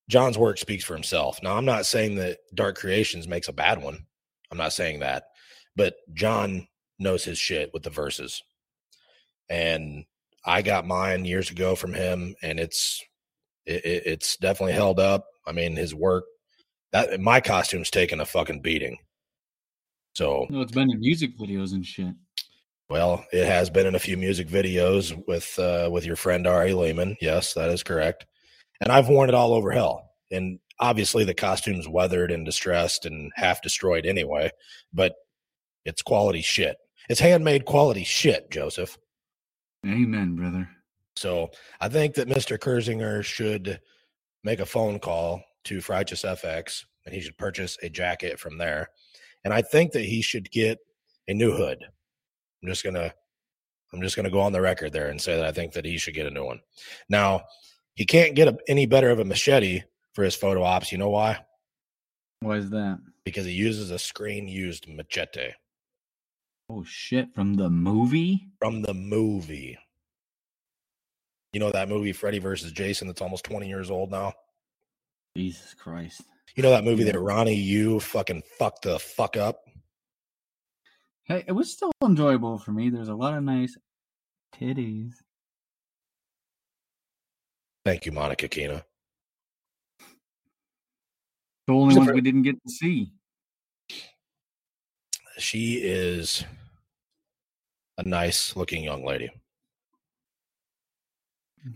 [0.10, 1.40] John's work speaks for himself.
[1.44, 4.06] Now, I'm not saying that Dark Creations makes a bad one.
[4.52, 5.24] I'm not saying that,
[5.76, 6.68] but John
[7.00, 8.42] knows his shit with the versus
[9.52, 10.06] and
[10.46, 13.04] I got mine years ago from him, and it's
[13.66, 15.26] it, it- it's definitely held up.
[15.48, 16.24] I mean, his work
[16.92, 18.98] that my costume's taken a fucking beating.
[20.16, 22.14] So, No, it's been in music videos and shit.
[22.90, 26.74] well, it has been in a few music videos with uh, with your friend Ari
[26.74, 27.16] Lehman.
[27.22, 28.26] Yes, that is correct.
[28.82, 30.10] And I've worn it all over hell.
[30.32, 34.52] And obviously, the costume's weathered and distressed and half destroyed anyway.
[34.94, 35.14] But
[35.86, 36.76] it's quality shit.
[37.10, 38.98] It's handmade quality shit, Joseph.
[39.86, 40.70] Amen, brother.
[41.22, 42.58] So I think that Mr.
[42.58, 43.80] Kirzinger should
[44.44, 48.90] make a phone call to Frighteous FX and he should purchase a jacket from there.
[49.44, 50.80] And I think that he should get
[51.28, 51.78] a new hood.
[52.62, 53.14] I'm just gonna
[53.94, 55.98] I'm just gonna go on the record there and say that I think that he
[55.98, 56.60] should get a new one.
[57.08, 57.44] Now,
[57.94, 59.82] he can't get a, any better of a machete
[60.14, 60.92] for his photo ops.
[60.92, 61.40] You know why?
[62.40, 63.00] Why is that?
[63.26, 65.52] Because he uses a screen used machete
[66.70, 67.36] Oh shit!
[67.36, 68.48] From the movie?
[68.60, 69.78] from the movie.
[71.54, 74.34] You know that movie Freddy versus Jason that's almost 20 years old now?
[75.36, 76.22] Jesus Christ!
[76.56, 77.14] You know that movie Yeah.
[77.14, 79.64] that Ronny Yu fucking fucked the fuck up?
[81.24, 82.90] Hey, it was still enjoyable for me.
[82.90, 83.78] There's a lot of nice
[84.56, 85.14] titties.
[87.86, 88.86] Thank you, Monica Keena.
[91.68, 93.12] The only ones we didn't get to see.
[95.38, 96.44] She is
[97.98, 99.32] a nice looking young lady.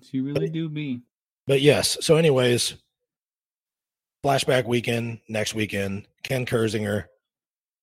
[0.02, 1.02] She really do be.
[1.48, 1.98] but yes.
[2.02, 2.76] So, anyways,
[4.24, 6.08] flashback weekend next weekend.
[6.24, 7.06] Ken Kirzinger.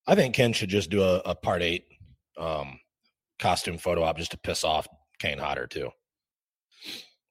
[0.06, 1.84] I think Ken should just do a, a part eight
[2.36, 2.78] um,
[3.38, 4.88] costume photo op just to piss off
[5.20, 5.90] Kane Hodder too.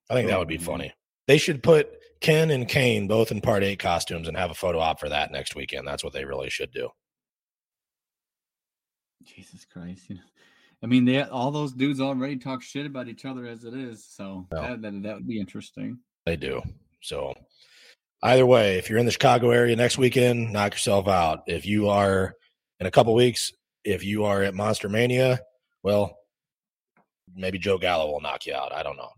[0.10, 0.94] I think that would be Oh, funny.
[1.28, 1.90] They should put
[2.22, 5.32] Ken and Kane both in part eight costumes and have a photo op for that
[5.32, 5.86] next weekend.
[5.88, 6.90] That's what they really should do.
[9.24, 10.10] Jesus Christ.
[10.10, 10.22] You know,
[10.84, 14.06] I mean, they all those dudes already talk shit about each other as it is,
[14.06, 14.62] so Yeah.
[14.70, 16.00] that, that that would be interesting.
[16.26, 16.62] They do.
[17.02, 17.36] So
[18.24, 21.42] either way, if you're in the Chicago area next weekend, knock yourself out.
[21.48, 22.36] If you are
[22.80, 23.52] in a couple weeks,
[23.84, 25.40] if you are at Monster Mania,
[25.84, 26.18] well,
[27.36, 28.74] maybe Joe Gallo will knock you out.
[28.74, 29.10] I don't know.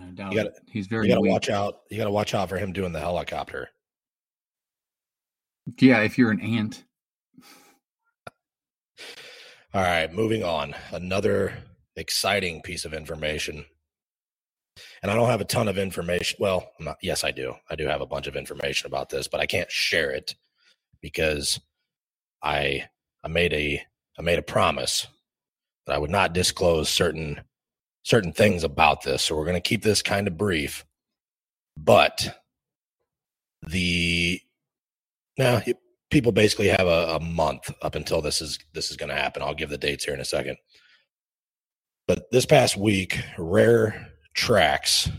[0.00, 0.62] I doubt You gotta- it.
[0.70, 1.80] He's very You got to watch out.
[1.90, 3.68] You got to watch out for him doing the helicopter.
[5.78, 6.84] Yeah, if you're an ant.
[9.74, 10.74] All right, moving on.
[10.92, 11.54] Another
[11.96, 13.66] exciting piece of information.
[15.02, 16.38] And I don't have a ton of information.
[16.40, 17.54] Well, not, yes, I do.
[17.70, 20.36] I do have a bunch of information about this, but I can't share it
[21.02, 21.60] because
[22.42, 22.88] I
[23.24, 23.82] I made a
[24.18, 25.06] I made a promise
[25.86, 27.42] that I would not disclose certain
[28.04, 29.22] certain things about this.
[29.24, 30.84] So we're going to keep this kind of brief.
[31.76, 32.38] But
[33.62, 34.40] the
[35.38, 35.62] now
[36.12, 39.42] people basically have a, a month up until this is this is going to happen.
[39.42, 40.58] I'll give the dates here in a second.
[42.06, 45.10] But this past week, Rare Tracks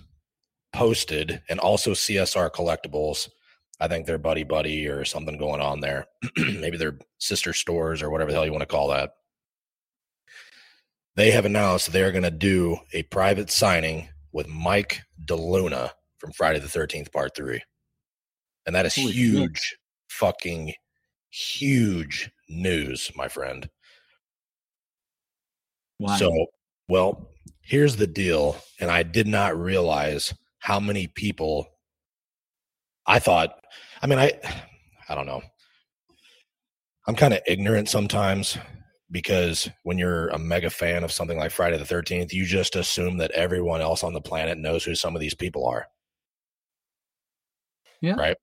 [0.71, 3.29] posted, and also CSR Collectibles.
[3.79, 6.05] I think they're buddy buddy or something going on there.
[6.37, 9.11] Maybe they're sister stores or whatever the hell you want to call that.
[11.15, 16.59] They have announced they're going to do a private signing with Mike DeLuna from Friday
[16.59, 17.61] the 13th, Part 3.
[18.65, 19.15] And that is Holy shit.
[19.15, 19.77] huge,
[20.09, 20.73] fucking
[21.33, 23.67] huge news, my friend.
[25.97, 26.17] Why?
[26.17, 26.31] So,
[26.87, 28.57] well, here's the deal.
[28.79, 31.67] And I did not realize how many people
[33.05, 33.55] I thought,
[34.01, 34.31] I mean, I,
[35.09, 35.41] I don't know.
[37.07, 38.57] I'm kind of ignorant sometimes
[39.11, 43.17] because when you're a mega fan of something like Friday the 13th, you just assume
[43.17, 45.87] that everyone else on the planet knows who some of these people are.
[48.01, 48.13] Yeah.
[48.13, 48.37] Right.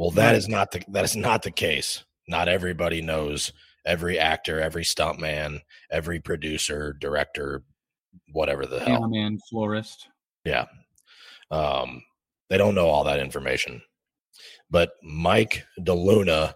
[0.00, 0.36] Well, that Right.
[0.36, 2.04] is not the that is not the case.
[2.26, 3.52] Not everybody knows
[3.84, 5.60] every actor, every stuntman,
[5.90, 7.64] every producer, director,
[8.32, 9.02] whatever the hell.
[9.02, 10.08] Cameraman, florist.
[10.46, 10.64] Yeah.
[11.50, 12.02] Um,
[12.48, 13.82] they don't know all that information.
[14.70, 16.54] But Mike DeLuna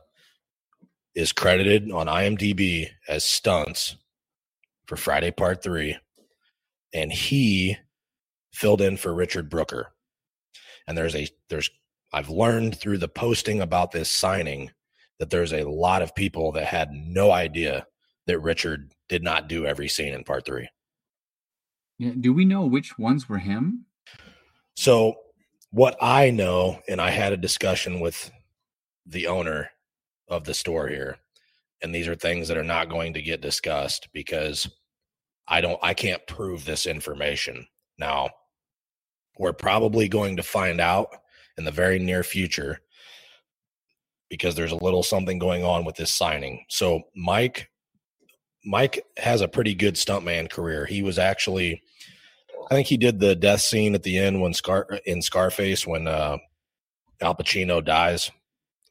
[1.14, 3.96] is credited on IMDb as stunts
[4.86, 5.98] for Friday Part 3.
[6.94, 7.76] And he
[8.54, 9.92] filled in for Richard Brooker.
[10.86, 11.68] And there's a there's
[12.14, 14.70] I've learned through the posting about this signing
[15.18, 17.88] that there's a lot of people that had no idea
[18.28, 20.68] that Richard did not do every scene in part 3.
[21.98, 22.12] Yeah.
[22.20, 23.86] Do we know which ones were him?
[24.76, 25.14] So,
[25.72, 28.30] what I know, and I had a discussion with
[29.06, 29.70] the owner
[30.28, 31.18] of the store here,
[31.82, 34.70] and these are things that are not going to get discussed because
[35.48, 37.66] I don't, I can't prove this information.
[37.98, 38.30] Now,
[39.36, 41.08] we're probably going to find out
[41.56, 42.80] in the very near future
[44.28, 46.64] because there's a little something going on with this signing.
[46.68, 47.70] So, Mike,
[48.64, 50.86] Mike has a pretty good stuntman career.
[50.86, 51.82] He was actually,
[52.70, 56.08] I think he did the death scene at the end when Scar in Scarface when
[56.08, 56.38] uh,
[57.20, 58.30] Al Pacino dies.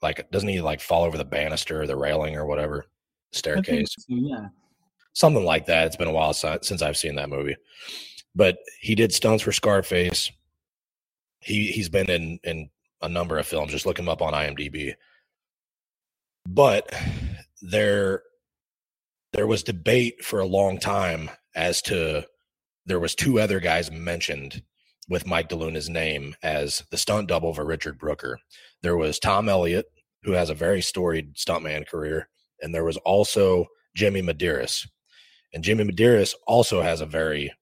[0.02, 2.86] Like, doesn't he like fall over the banister or the railing or whatever
[3.32, 3.93] staircase?
[3.97, 4.47] so, yeah.
[5.13, 5.88] Something like that.
[5.88, 7.56] It's been a while since I've seen that movie,
[8.36, 10.32] but he did stunts for Scarface.
[11.43, 12.69] He he's been in in
[13.01, 13.71] a number of films.
[13.71, 14.93] Just look him up on IMDb.
[16.47, 16.93] But
[17.62, 18.23] there
[19.34, 22.25] there was debate for a long time as to
[22.86, 24.62] there was two other guys mentioned
[25.10, 28.39] with Mike DeLuna's name as the stunt double for Richard Brooker.
[28.82, 29.86] There was Tom Elliott,
[30.23, 32.29] who has a very storied stuntman career,
[32.62, 34.88] and there was also Jimmy Medeiros.
[35.53, 37.53] And Jimmy Medeiros also has a very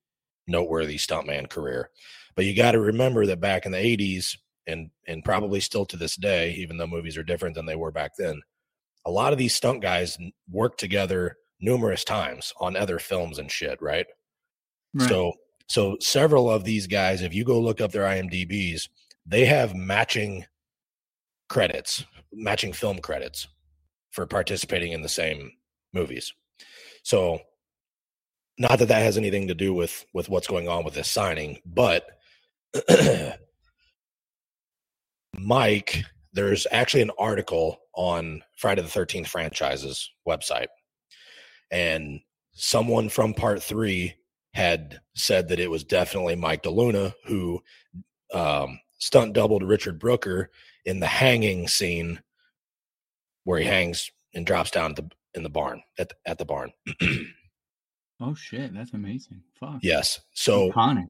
[0.47, 1.89] noteworthy stuntman career.
[2.35, 5.97] But you got to remember that back in the 80s and and probably still to
[5.97, 8.41] this day, even though movies are different than they were back then,
[9.05, 10.17] a lot of these stunt guys
[10.49, 14.05] worked together numerous times on other films and shit, right?
[14.93, 15.09] Right.
[15.09, 15.33] So
[15.67, 18.89] so several of these guys, if you go look up their IMDb's,
[19.25, 20.45] they have matching
[21.49, 23.47] credits, matching film credits
[24.11, 25.51] for participating in the same
[25.93, 26.33] movies.
[27.03, 27.39] So
[28.57, 31.59] not that that has anything to do with with what's going on with this signing,
[31.65, 32.05] but
[35.37, 36.03] Mike,
[36.33, 40.67] there's actually an article on Friday the 13th franchise's website.
[41.71, 42.21] And
[42.53, 44.13] someone from part 3
[44.53, 47.61] had said that it was definitely Mike DeLuna who
[48.33, 50.49] um, stunt doubled Richard Brooker
[50.85, 52.21] in the hanging scene
[53.43, 56.45] where he hangs and drops down at the in the barn at the, at the
[56.45, 56.71] barn.
[58.23, 59.41] Oh shit, that's amazing.
[59.59, 59.79] Fuck.
[59.81, 60.21] yes.
[60.33, 61.07] So Iconic.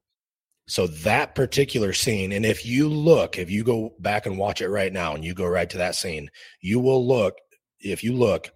[0.66, 4.68] So that particular scene, and if you look, if you go back and watch it
[4.68, 7.34] right now, and you go right to that scene, you will look.
[7.80, 8.50] If you look,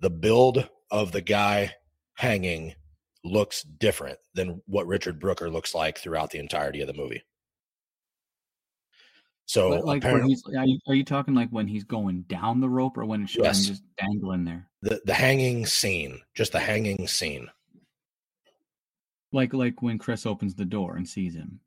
[0.00, 1.72] the build of the guy
[2.14, 2.74] hanging
[3.24, 7.22] looks different than what Richard Brooker looks like throughout the entirety of the movie.
[9.46, 12.60] So But, like when he's are you, are you talking like when he's going down
[12.60, 13.64] the rope or when it's Yes.
[13.64, 14.68] just dangling there?
[14.82, 17.48] the the hanging scene, just the hanging scene.
[19.36, 21.60] Like like when Chris opens the door and sees him.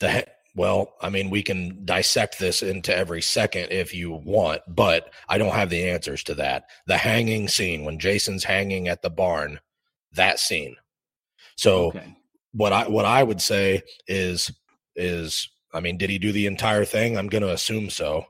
[0.00, 4.62] The ha- well, I mean, we can dissect this into every second if you want,
[4.66, 6.64] but I don't have the answers to that.
[6.86, 9.60] The hanging scene when Jason's hanging at the barn,
[10.12, 10.76] that scene.
[11.56, 12.16] So Okay.
[12.52, 14.50] what I what I would say is
[14.96, 17.18] is I mean, did he do the entire thing?
[17.18, 18.24] I'm going to assume so.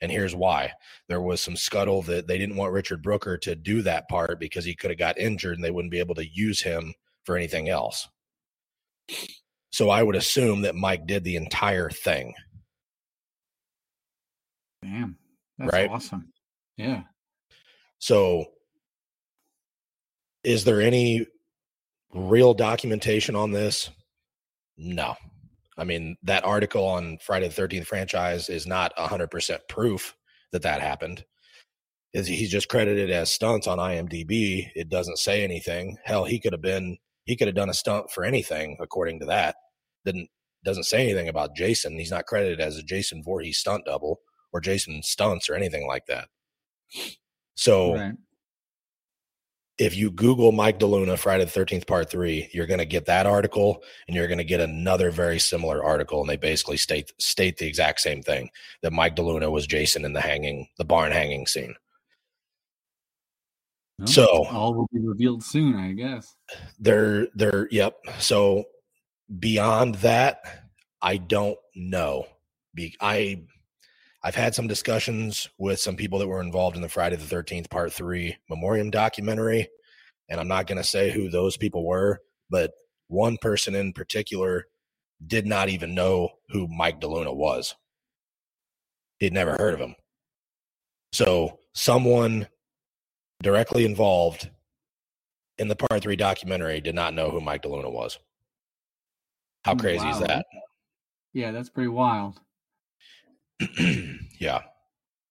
[0.00, 0.72] And here's why.
[1.08, 4.64] There was some scuttle that they didn't want Richard Brooker to do that part because
[4.64, 6.94] he could have got injured and they wouldn't be able to use him
[7.24, 8.08] for anything else.
[9.70, 12.34] So I would assume that Mike did the entire thing.
[14.82, 15.18] Damn.
[15.58, 15.90] That's Right.
[15.90, 16.32] awesome.
[16.76, 17.04] Yeah.
[17.98, 18.52] So
[20.42, 21.26] is there any
[22.12, 23.90] real documentation on this?
[24.76, 25.16] No.
[25.76, 30.16] I mean, that article on Friday the 13th franchise is not 100% proof
[30.52, 31.24] that that happened.
[32.12, 34.70] Is he's just credited as stunts on IMDb.
[34.76, 35.98] It doesn't say anything.
[36.04, 39.26] Hell, he could have been he could have done a stunt for anything according to
[39.26, 39.56] that.
[40.04, 40.28] Didn't
[40.64, 41.98] doesn't say anything about Jason.
[41.98, 44.20] He's not credited as a Jason Voorhees stunt double
[44.52, 46.28] or Jason stunts or anything like that.
[47.54, 48.14] So Right.
[49.78, 53.26] if you Google Mike DeLuna Friday the Thirteenth Part Three, you're going to get that
[53.26, 57.58] article, and you're going to get another very similar article, and they basically state state
[57.58, 58.50] the exact same thing
[58.82, 61.74] that Mike DeLuna was Jason in the hanging, the barn hanging scene.
[63.98, 66.34] Well, So- all will be revealed soon, I guess.
[66.78, 67.96] They're they're yep.
[68.18, 68.64] So
[69.40, 70.40] beyond that,
[71.02, 72.26] I don't know.
[72.74, 73.44] Be I
[74.22, 77.70] I've had some discussions with some people that were involved in the Friday the 13th
[77.70, 79.68] Part 3 memoriam documentary,
[80.30, 82.72] and I'm not going to say who those people were, but
[83.08, 84.64] one person in particular
[85.26, 87.74] did not even know who Mike DeLuna was.
[89.18, 89.94] He'd never heard of him.
[91.12, 92.48] So, someone
[93.44, 94.50] directly involved
[95.58, 98.18] in the Part 3 documentary did not know who Mike DeLuna was.
[99.64, 100.46] How mm, crazy is that?
[101.32, 102.40] Yeah, that's pretty wild.
[104.40, 104.62] yeah.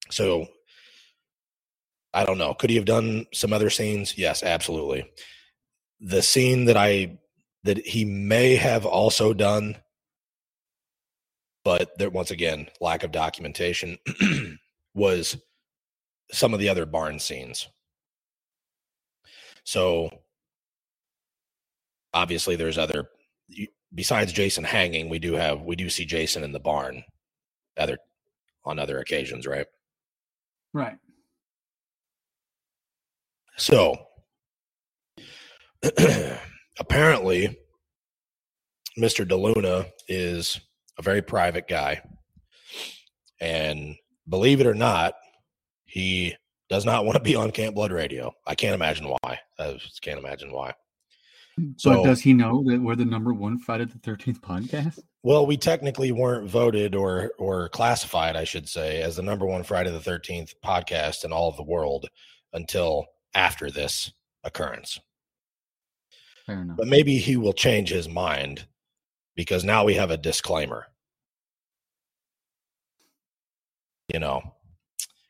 [0.09, 0.47] So
[2.13, 2.53] I don't know.
[2.53, 4.17] Could he have done some other scenes?
[4.17, 5.09] Yes, absolutely.
[5.99, 7.17] The scene that I
[7.63, 9.77] that he may have also done,
[11.63, 13.97] but there once again, lack of documentation
[14.93, 15.37] was
[16.31, 17.67] some of the other barn scenes.
[19.63, 20.09] So
[22.13, 23.09] obviously there's other
[23.93, 27.03] besides Jason hanging, we do have we do see Jason in the barn
[27.77, 27.97] other
[28.65, 29.67] on other occasions, right?
[30.73, 30.97] Right.
[33.57, 33.95] So
[36.79, 37.57] apparently
[38.97, 39.27] Mr.
[39.27, 40.59] DeLuna is
[40.97, 42.01] a very private guy.
[43.41, 43.95] And
[44.29, 45.15] believe it or not,
[45.85, 46.35] he
[46.73, 48.33] does not want to be on Camp Blood Radio.
[48.47, 49.39] I can't imagine why.
[49.59, 50.73] I just can't imagine why.
[51.77, 54.97] So So- does he know that we're the number one Friday the Thirteenth podcast?
[55.21, 59.61] Well, we technically weren't voted or or classified, I should say, as the number one
[59.63, 62.07] Friday the Thirteenth podcast in all of the world
[62.53, 63.05] until
[63.35, 64.11] after this
[64.43, 64.99] occurrence.
[66.47, 66.77] Fair enough.
[66.77, 68.65] But maybe he will change his mind
[69.35, 70.87] because now we have a disclaimer.
[74.11, 74.52] You know,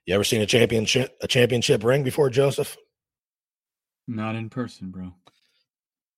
[0.05, 2.77] you ever seen a championship a championship ring before, Joseph?
[4.07, 5.13] Not in person, bro.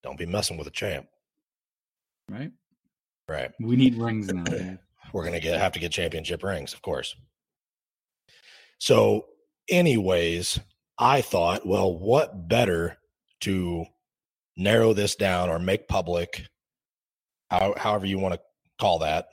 [0.02, 1.06] Don't be messing with a champ,
[2.28, 2.52] Right?
[3.28, 3.52] right?
[3.60, 4.44] We need rings now.
[5.12, 7.14] we're gonna get have to get championship rings, of course.
[8.78, 9.26] So,
[9.68, 10.60] anyways,
[10.98, 12.98] I thought, well, what better
[13.42, 13.84] to
[14.56, 16.46] narrow this down or make public,
[17.50, 18.40] how, however you want to
[18.78, 19.28] call that,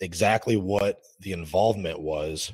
[0.00, 2.52] exactly what the involvement was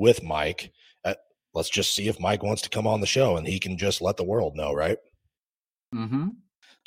[0.00, 0.72] with Mike.
[1.04, 1.14] Uh,
[1.54, 4.02] let's just see if Mike wants to come on the show and he can just
[4.02, 4.98] let the world know, right?
[5.94, 6.28] Mm-hmm.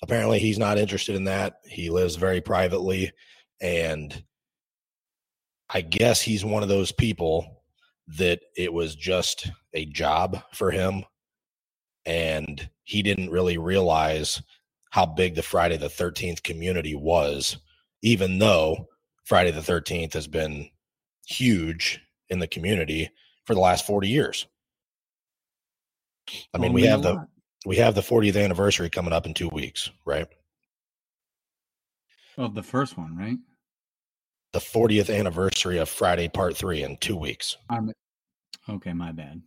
[0.01, 3.11] apparently he's not interested in that he lives very privately
[3.59, 4.23] and
[5.69, 7.63] i guess he's one of those people
[8.07, 11.03] that it was just a job for him
[12.05, 14.41] and he didn't really realize
[14.91, 17.57] how big the Friday the 13th community was,
[18.01, 18.89] even though
[19.23, 20.69] Friday the 13th has been
[21.25, 21.99] huge
[22.33, 23.09] in the community
[23.45, 24.45] for the last 40 years.
[26.53, 27.27] I mean, we have the
[27.65, 30.27] we have the 40th anniversary coming up in 2 weeks, right?
[32.37, 33.37] of the first one, right?
[34.53, 37.57] The 40th anniversary of Friday Part 3 in 2 weeks.
[37.69, 37.91] I'm
[38.69, 38.93] okay.
[38.93, 39.41] My bad.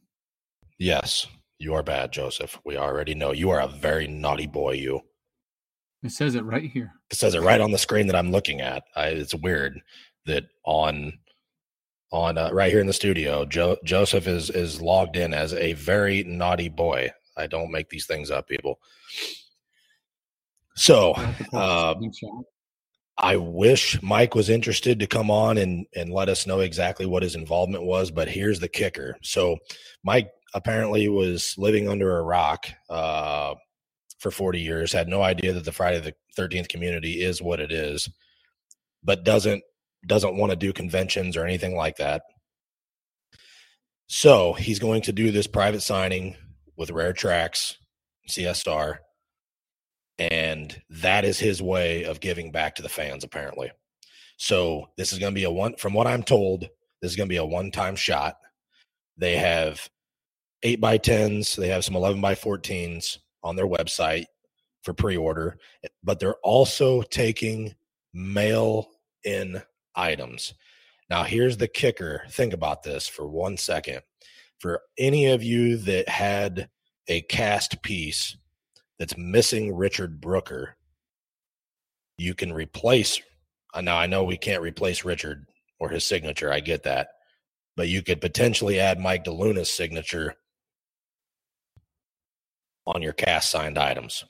[0.78, 1.26] Yes,
[1.58, 2.58] you are bad, Joseph.
[2.64, 5.00] We already know you are a very naughty boy, you.
[6.02, 6.92] It says it right here.
[7.10, 8.84] It says it right on the screen that I'm looking at.
[8.94, 9.80] I, it's weird
[10.26, 11.14] that on
[12.12, 15.72] on uh, right here in the studio, jo- Joseph is is logged in as a
[15.74, 17.10] very naughty boy.
[17.36, 18.78] I don't make these things up, people.
[20.76, 21.94] So, I'll have to post a uh.
[23.18, 27.22] I wish Mike was interested to come on and and let us know exactly what
[27.22, 29.16] his involvement was, but here's the kicker.
[29.22, 29.56] So
[30.04, 33.54] Mike apparently was living under a rock uh,
[34.18, 37.72] for 40 years, had no idea that the Friday the 13th community is what it
[37.72, 38.08] is,
[39.02, 39.62] but doesn't
[40.06, 42.22] doesn't want to do conventions or anything like that.
[44.08, 46.36] So he's going to do this private signing
[46.76, 47.76] with Rare Tracks,
[48.28, 48.98] CSR,
[50.18, 53.70] and that is his way of giving back to the fans apparently
[54.38, 56.60] so this is going to be a one from what i'm told
[57.02, 58.36] this is going to be a one-time shot
[59.16, 59.88] they have
[60.62, 64.24] 8 by 10s they have some 11 by 14s on their website
[64.82, 65.58] for pre-order
[66.02, 67.74] but they're also taking
[68.14, 68.88] mail
[69.24, 69.62] in
[69.96, 70.54] items
[71.10, 74.02] now here's the kicker think about this for one second
[74.58, 76.68] for any of you that had
[77.08, 78.36] a cast piece
[78.98, 80.76] that's missing Richard Brooker,
[82.18, 83.20] you can replace.
[83.74, 85.46] uh, Now I know we can't replace Richard
[85.78, 86.52] or his signature.
[86.52, 87.08] I get that,
[87.76, 90.34] but you could potentially add Mike DeLuna's signature
[92.86, 94.24] on your cast signed items.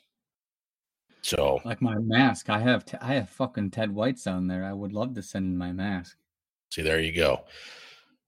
[1.27, 2.49] So Like my mask.
[2.49, 4.63] I have t- I have fucking Ted White's on there.
[4.63, 6.15] I would love to send in my mask.
[6.71, 7.41] See, there you go.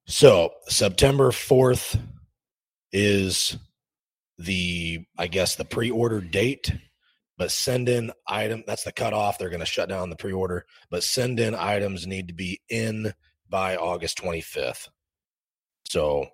[0.06, 1.98] So September 4th
[2.92, 3.58] is
[4.38, 6.74] the, I guess, the pre order date,
[7.38, 8.66] but send in item.
[8.68, 9.38] That's the cutoff.
[9.38, 12.60] They're going to shut down the pre order, but send in items need to be
[12.68, 13.14] in
[13.50, 14.90] by August 25th.
[15.86, 16.28] So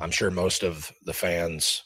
[0.00, 1.84] I'm sure most of the fans,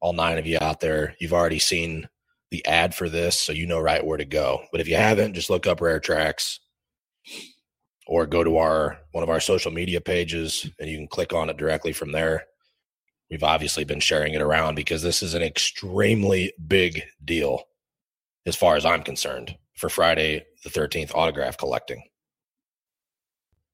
[0.00, 2.08] all nine of you out there, you've already seen
[2.52, 4.62] the ad for this, so you know right where to go.
[4.70, 6.60] But if you haven't, just look up Rare Tracks
[8.06, 11.48] or go to our one of our social media pages and you can click on
[11.48, 12.44] it directly from there.
[13.30, 17.64] We've obviously been sharing it around because this is an extremely big deal
[18.44, 22.04] as far as I'm concerned for Friday the 13th autograph collecting.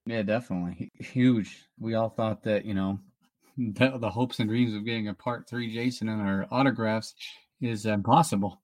[0.07, 1.67] Yeah, definitely huge.
[1.81, 3.01] We all thought that you know
[3.59, 7.15] the, the hopes and dreams of getting a part three Jason and our autographs
[7.61, 8.63] is impossible.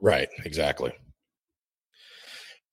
[0.00, 0.92] Right, exactly.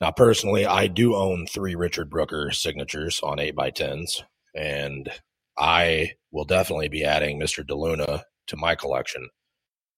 [0.02, 4.24] Now, personally, I do own three Richard Brooker signatures on 8x10s,
[4.56, 5.12] and
[5.58, 7.66] I will definitely be adding Mr.
[7.66, 9.28] DeLuna to my collection.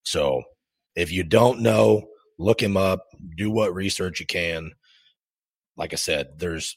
[0.02, 0.42] So
[0.96, 2.08] if you don't know,
[2.38, 3.06] look him up,
[3.36, 4.72] do what research you can.
[5.76, 6.76] Like I said, there's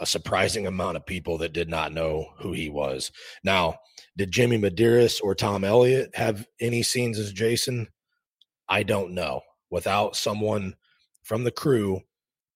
[0.00, 3.12] a surprising amount of people that did not know who he was.
[3.44, 3.76] Now,
[4.16, 7.88] did Jimmy Medeiros or Tom Elliott have any scenes as Jason?
[8.68, 9.42] I don't know.
[9.72, 10.76] Without someone
[11.24, 12.02] from the crew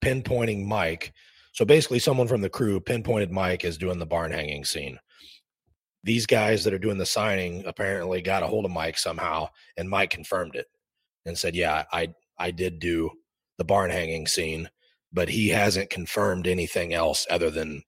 [0.05, 1.13] pinpointing Mike.
[1.53, 4.99] So basically, someone from the crew pinpointed Mike as doing the barn hanging scene.
[6.05, 9.89] These guys that are doing the signing apparently got a hold of Mike somehow, and
[9.89, 10.67] Mike confirmed it
[11.25, 13.11] and said, "Yeah, I I did do
[13.59, 14.71] the barn hanging scene,
[15.13, 17.83] but he hasn't confirmed anything else other than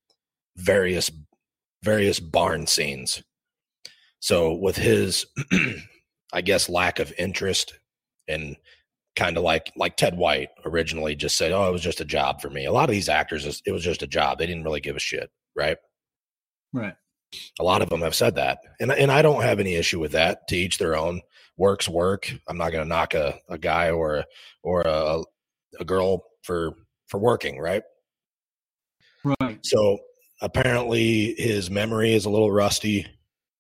[0.57, 1.11] various
[1.83, 3.23] various barn scenes."
[4.21, 5.27] So with his,
[6.33, 7.79] I guess, lack of interest
[8.27, 8.57] and
[9.19, 12.41] kind of like like Ted White originally just said, "Oh, it was just a job
[12.41, 14.39] for me." A lot of these actors, it was just a job.
[14.39, 15.77] They didn't really give a shit, right?
[16.73, 16.95] Right.
[17.61, 20.13] A lot of them have said that, and and I don't have any issue with
[20.13, 20.47] that.
[20.49, 21.21] To each their own.
[21.57, 22.33] Work's work.
[22.47, 24.25] I'm not going to knock a, a guy or a,
[24.63, 25.23] or a,
[25.81, 26.71] a girl for
[27.09, 27.83] for working, right?
[29.41, 29.59] Right.
[29.65, 29.99] So
[30.41, 33.07] apparently his memory is a little rusty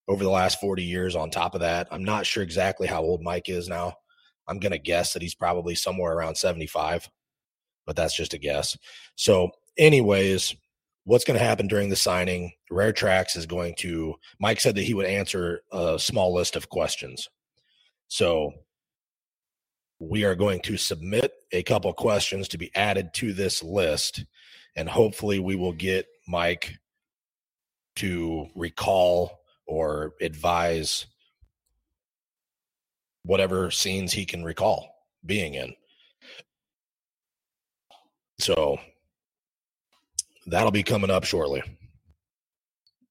[0.06, 1.16] over the last 40 years.
[1.16, 3.94] On top of that, I'm not sure exactly how old Mike is now.
[4.49, 7.09] I'm going to guess that he's probably somewhere around 75,
[7.86, 8.76] but that's just a guess.
[9.14, 10.55] So, anyways,
[11.05, 12.53] what's going to happen during the signing?
[12.70, 16.68] Rare Tracks is going to, Mike said that he would answer a small list of
[16.68, 17.28] questions.
[18.09, 18.53] So,
[20.01, 24.24] we are going to submit a couple questions to be added to this list,
[24.76, 26.74] and hopefully, we will get Mike
[27.96, 31.07] to recall or advise
[33.24, 34.94] whatever scenes he can recall.
[35.26, 35.74] being in.
[38.38, 38.78] So
[40.46, 41.62] that'll be coming up shortly.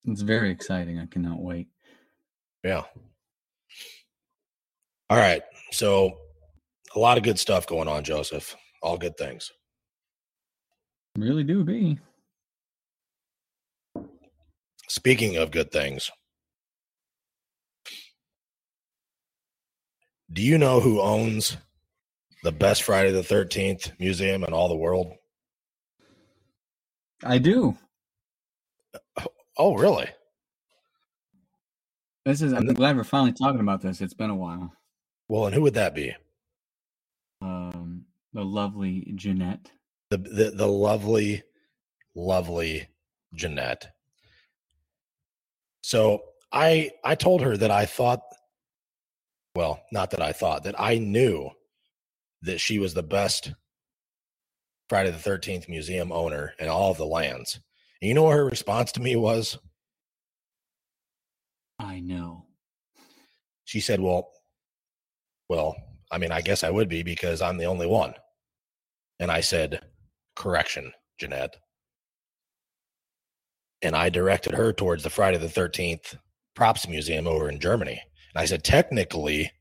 [0.06, 1.00] It's very exciting.
[1.00, 1.68] I cannot wait.
[2.64, 2.84] Yeah.
[5.10, 5.42] All right.
[5.72, 6.18] So
[6.96, 8.56] a lot of good stuff going on, Joseph.
[8.82, 9.52] All good things.
[11.18, 12.00] Really do be.
[14.88, 16.10] Speaking of good things,
[20.32, 21.58] do you know who owns
[22.44, 25.14] the best Friday the 13th museum in all the world?
[27.24, 27.78] I do.
[29.58, 30.08] Oh, really?
[32.26, 32.54] This is.
[32.54, 34.02] I'm glad we're finally talking about this.
[34.02, 34.74] It's been a while.
[35.30, 36.14] Well, and who would that be?
[37.42, 39.72] Um, the lovely Jeanette.
[40.10, 41.44] The the, the lovely,
[42.16, 42.90] lovely
[43.34, 43.94] Jeanette.
[45.82, 46.22] So
[46.52, 48.22] I I told her that I thought,
[49.58, 51.50] well, not that I thought that I knew
[52.44, 53.54] that she was the best
[54.88, 57.60] Friday the Thirteenth museum owner in all of the lands.
[58.00, 59.58] And you know what her response to me was?
[61.80, 62.46] I know.
[63.66, 64.32] She said, "Well,
[65.50, 65.76] well,
[66.12, 68.14] I mean, I guess I would be because I'm the only one."
[69.20, 69.84] And I said,
[70.36, 71.58] "Correction, Jeanette."
[73.82, 76.20] And I directed her towards the Friday the 13th
[76.54, 78.04] props museum over in Germany.
[78.38, 79.52] I said, technically,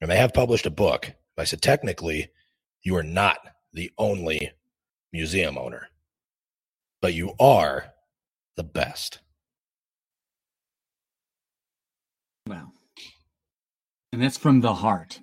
[0.00, 1.12] and they have published a book.
[1.36, 2.30] I said, technically,
[2.82, 3.38] you are not
[3.72, 4.52] the only
[5.12, 5.88] museum owner,
[7.02, 7.92] but you are
[8.56, 9.20] the best.
[12.46, 12.72] Wow.
[14.12, 15.20] And that's from the heart.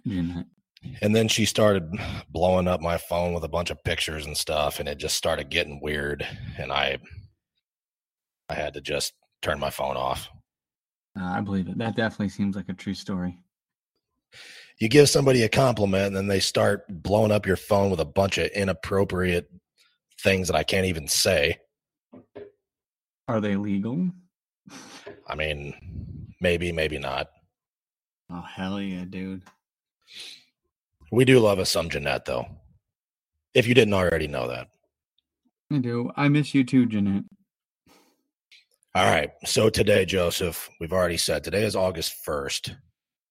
[1.02, 1.92] And then she started
[2.30, 5.50] blowing up my phone with a bunch of pictures and stuff, and it just started
[5.50, 6.26] getting weird.
[6.58, 7.00] And I,
[8.50, 10.30] I had to just turn my phone off.
[11.18, 11.78] Uh, I believe it.
[11.78, 13.38] That definitely seems like a true story.
[14.78, 18.06] You give somebody a compliment, and then they start blowing up your phone with a
[18.06, 19.50] bunch of inappropriate
[20.22, 21.58] things that I can't even say.
[23.28, 24.10] Are they legal?
[25.28, 27.30] I mean, maybe, maybe not.
[28.30, 29.44] Oh hell yeah, dude!
[31.12, 32.46] We do love us some Jeanette, though.
[33.54, 34.68] If you didn't already know that.
[35.72, 36.12] I do.
[36.16, 37.24] I miss you too, Jeanette.
[38.98, 39.30] All right.
[39.46, 42.76] So today, Joseph, we've already said today is August 1st,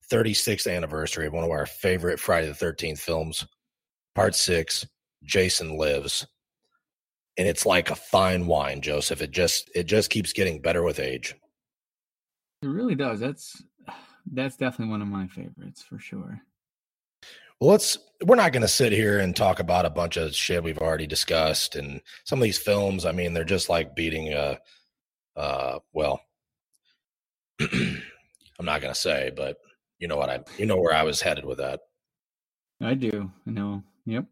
[0.09, 3.45] 36th anniversary of one of our favorite Friday the 13th films,
[4.14, 4.87] part six,
[5.25, 6.25] Jason Lives.
[7.37, 9.21] And it's like a fine wine, Joseph.
[9.21, 11.35] It just it just keeps getting better with age.
[12.62, 13.19] It really does.
[13.19, 13.61] That's
[14.33, 16.43] that's definitely one of my favorites for sure.
[17.61, 20.62] Well, let's we're not going to sit here and talk about a bunch of shit
[20.62, 24.61] we've already discussed and some of these films, I mean, they're just like beating a
[25.37, 26.20] uh well
[28.59, 29.59] I'm not going to say, but
[29.99, 31.80] you know what I you know where I was headed with that.
[32.82, 33.30] I do.
[33.47, 33.82] I know.
[34.05, 34.26] Yep.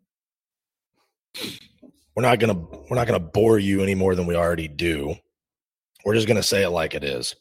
[2.14, 4.68] We're not going to we're not going to bore you any more than we already
[4.68, 5.16] do.
[6.04, 7.34] We're just going to say it like it is.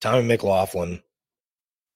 [0.00, 1.02] Tommy McLoughlin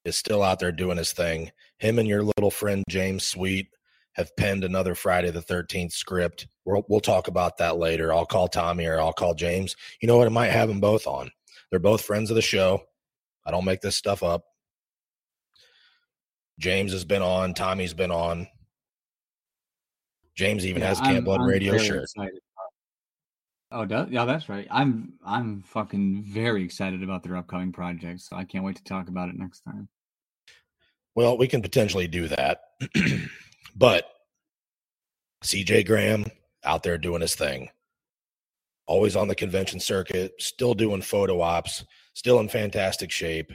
[0.05, 1.51] is still out there doing his thing.
[1.77, 3.67] Him and your little friend James Sweet
[4.13, 6.47] have penned another Friday the 13th script.
[6.65, 8.13] We'll, we'll talk about that later.
[8.13, 9.75] I'll call Tommy or I'll call James.
[10.01, 10.27] You know what?
[10.27, 11.31] I might have them both on.
[11.69, 12.83] They're both friends of the show.
[13.45, 14.43] I don't make this stuff up.
[16.59, 17.53] James has been on.
[17.53, 18.47] Tommy's been on.
[20.35, 22.03] James even Yeah, has Camp Blood Radio shirt.
[22.03, 22.39] excited.
[23.71, 24.67] Oh, yeah, that's right.
[24.69, 28.29] I'm I'm fucking very excited about their upcoming projects.
[28.29, 29.89] So I can't wait to talk about it next time.
[31.15, 32.61] Well, we can potentially do that.
[33.75, 34.05] but
[35.43, 36.25] CJ Graham
[36.63, 37.69] out there doing his thing.
[38.85, 43.51] Always on the convention circuit, still doing photo ops, still in fantastic shape.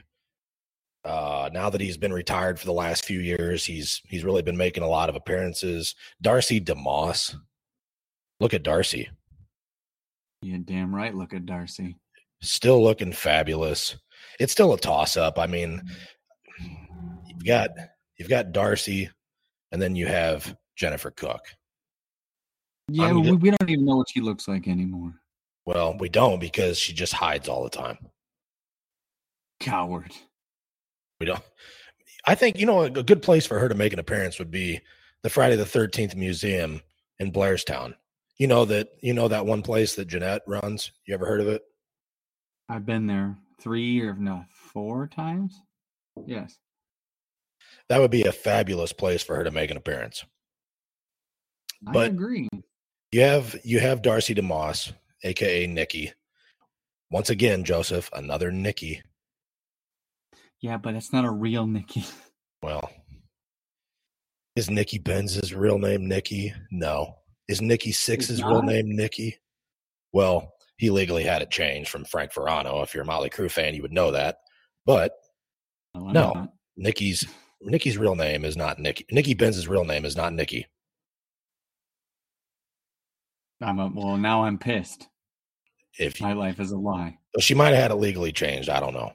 [1.05, 4.57] Uh, now that he's been retired for the last few years, he's he's really been
[4.57, 5.95] making a lot of appearances.
[6.21, 7.35] Darcy DeMoss.
[8.41, 9.09] Look at Darcy.
[10.43, 11.15] Yeah, damn right.
[11.15, 11.97] Look at Darcy.
[12.41, 13.97] Still looking fabulous.
[14.39, 15.39] It's still a toss up.
[15.39, 15.83] I mean,
[17.27, 17.71] you've got
[18.17, 19.11] you've got Darcy
[19.73, 21.47] and then you have Jennifer Cooke.
[22.89, 25.15] Yeah, we don't even know what she looks like anymore.
[25.67, 27.99] Well, we don't because she just hides all the time.
[29.61, 30.13] Coward.
[31.21, 31.43] We don't.
[32.27, 34.81] I think you know a good place for her to make an appearance would be
[35.23, 36.81] the Friday the Thirteenth Museum
[37.19, 37.95] in Blairstown.
[38.39, 40.93] You know that you know that one place that Jeanette runs.
[41.07, 41.63] You ever heard of it?
[42.69, 45.61] I've been there three or no four times.
[46.27, 46.59] Yes.
[47.89, 50.25] That would be a fabulous place for her to make an appearance.
[51.87, 52.49] I But- agree.
[53.13, 54.93] You have you have Darcy DeMoss,
[55.25, 56.13] aka Nikki.
[57.11, 59.03] Once again, Joseph, another Nikki.
[60.61, 62.05] Yeah, but it's not a real Nikki.
[62.63, 62.91] Well,
[64.57, 66.53] Is Nikki Benz's real name Nikki?
[66.73, 67.15] No.
[67.47, 69.39] Is Nikki Sixx's real name Nikki?
[70.13, 72.83] Well, he legally had it changed from Frank Feranna.
[72.83, 74.39] If you're a Mötley Crüe fan, you would know that.
[74.85, 75.13] But
[75.95, 76.53] No, I No.
[76.77, 77.25] Nikki's
[77.61, 79.07] Nikki's real name is not Nikki.
[79.11, 80.67] Nikki Benz's real name is not Nikki.
[83.61, 85.09] I'm a, well, now I'm pissed.
[85.99, 87.19] If My life is a lie.
[87.41, 89.13] she might have had it legally changed, I don't know.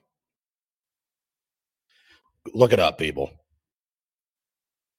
[2.53, 3.31] Look it up, people.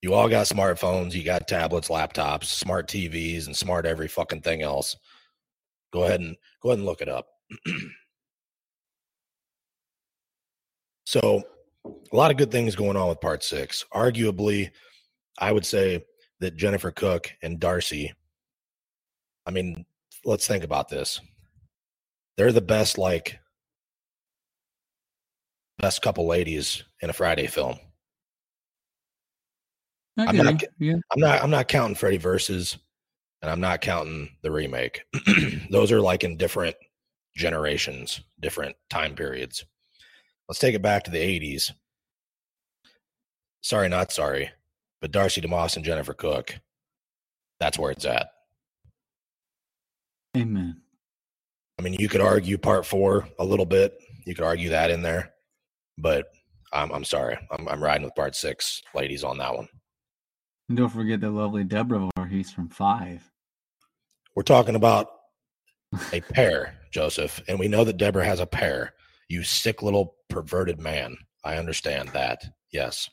[0.01, 4.63] You all got smartphones, you got tablets, laptops, smart TVs, and smart every fucking thing
[4.63, 4.97] else.
[5.93, 7.27] Go ahead and go ahead and look it up.
[11.07, 11.43] so,
[11.85, 13.85] a lot of good things going on with part six.
[13.93, 14.71] Arguably,
[15.39, 16.05] I would say
[16.41, 18.13] that Jennifer Cooke and Darcy.
[19.47, 19.85] I mean,
[20.25, 21.21] let's think about this.
[22.37, 23.39] They're the best, like,
[25.79, 27.79] best couple ladies in a Friday film.
[30.19, 30.29] Okay.
[30.29, 30.95] I'm not, yeah.
[31.13, 32.79] I'm not I'm not counting Freddy versus
[33.43, 35.03] and I'm not counting the remake.
[35.71, 36.77] Those are like in different
[37.37, 39.65] generations, different time periods.
[40.49, 41.73] Let's take it back to the 80s.
[43.63, 44.51] Sorry, not sorry,
[45.01, 46.59] but Darcy DeMoss and Jennifer Cooke.
[47.61, 48.29] That's where it's at.
[50.37, 50.83] Amen.
[51.79, 53.99] I mean, you could argue part four a little bit.
[54.27, 55.33] You could argue that in there,
[55.99, 56.27] but
[56.73, 57.39] I'm I'm sorry.
[57.51, 59.69] I'm I'm riding with part six, ladies, on that one.
[60.69, 63.31] And don't forget the lovely Deborah Voorhees from Five.
[64.35, 65.09] We're talking about
[66.13, 68.95] a pair, Joseph, and we know that Deborah has a pair.
[69.29, 71.17] You sick little perverted man.
[71.45, 72.45] I understand that.
[72.73, 73.09] Yes.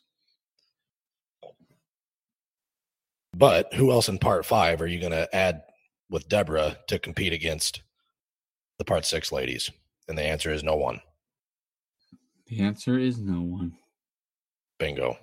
[3.33, 5.63] But who else in part five are you going to add
[6.09, 7.81] with Deborah to compete against
[8.77, 9.69] the part six ladies?
[10.07, 10.99] And the answer is no one.
[12.47, 13.73] The answer is no one.
[14.79, 15.17] Bingo.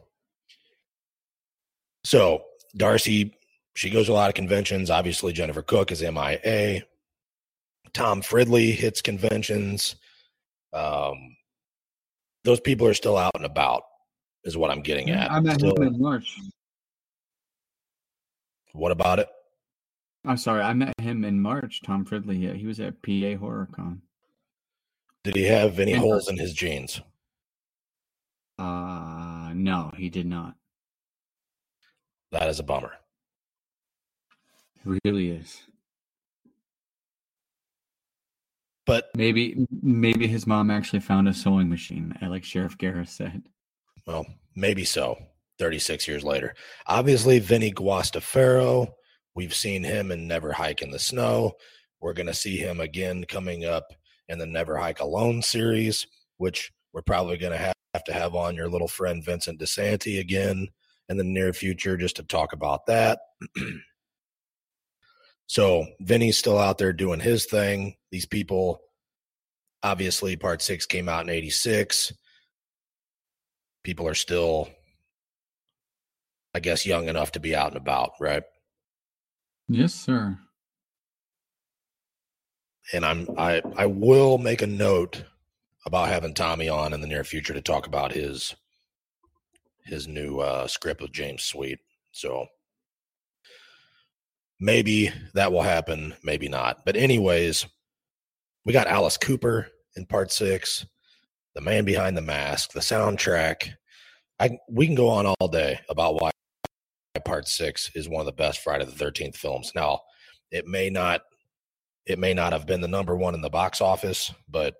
[2.04, 2.44] So
[2.76, 3.34] Darcy,
[3.74, 4.90] she goes to a lot of conventions.
[4.90, 6.82] Obviously, Jennifer Cooke is MIA.
[7.92, 9.96] Tom Fridley hits conventions.
[10.72, 11.36] Um,
[12.44, 13.82] those people are still out and about,
[14.44, 15.30] is what I'm getting at.
[15.30, 16.38] I met Still- him in March.
[18.72, 19.28] what about it?
[20.24, 21.80] I'm sorry, I met him in March.
[21.82, 22.40] Tom Fridley.
[22.40, 24.00] Yeah, he was at PA HorrorCon.
[25.24, 27.00] Did he have any In holes in his jeans?
[28.58, 30.54] Uh no, he did not.
[32.32, 32.92] That is a bummer.
[34.84, 35.62] It really is.
[38.88, 43.42] But Maybe maybe his mom actually found a sewing machine, uh, like Sheriff Garris said.
[44.06, 44.26] Well,
[44.56, 45.18] maybe so.
[45.58, 46.54] 36 years later.
[46.86, 48.92] Obviously, Vinny Guastaferro,
[49.34, 51.52] we've seen him in Never Hike in the Snow.
[52.00, 53.92] We're going to see him again coming up
[54.28, 58.54] in the Never Hike Alone series, which we're probably going to have to have on
[58.54, 60.68] your little friend Vincent DiSanti again
[61.08, 63.18] in the near future just to talk about that.
[65.48, 67.96] so, Vinny's still out there doing his thing.
[68.12, 68.80] These people,
[69.82, 72.12] obviously, part six came out in 86
[73.84, 74.68] people are still
[76.52, 78.42] i guess young enough to be out and about right
[79.68, 80.36] Yes, sir.
[82.92, 85.24] and i'm i i will make a note
[85.86, 88.54] about having tommy on in the near future to talk about his
[89.84, 91.78] his new uh script with james sweet
[92.12, 92.46] so
[94.60, 96.84] maybe that will happen maybe not.
[96.84, 97.66] But anyways
[98.64, 100.86] we got alice cooper in part six
[101.54, 103.70] the man behind the mask the soundtrack.
[104.40, 106.30] I we can go on all day about why
[107.24, 109.72] part six is one of the best friday the 13th films.
[109.74, 110.00] Now
[110.50, 111.22] it may not
[112.06, 114.74] it may not have been the number one in the box office but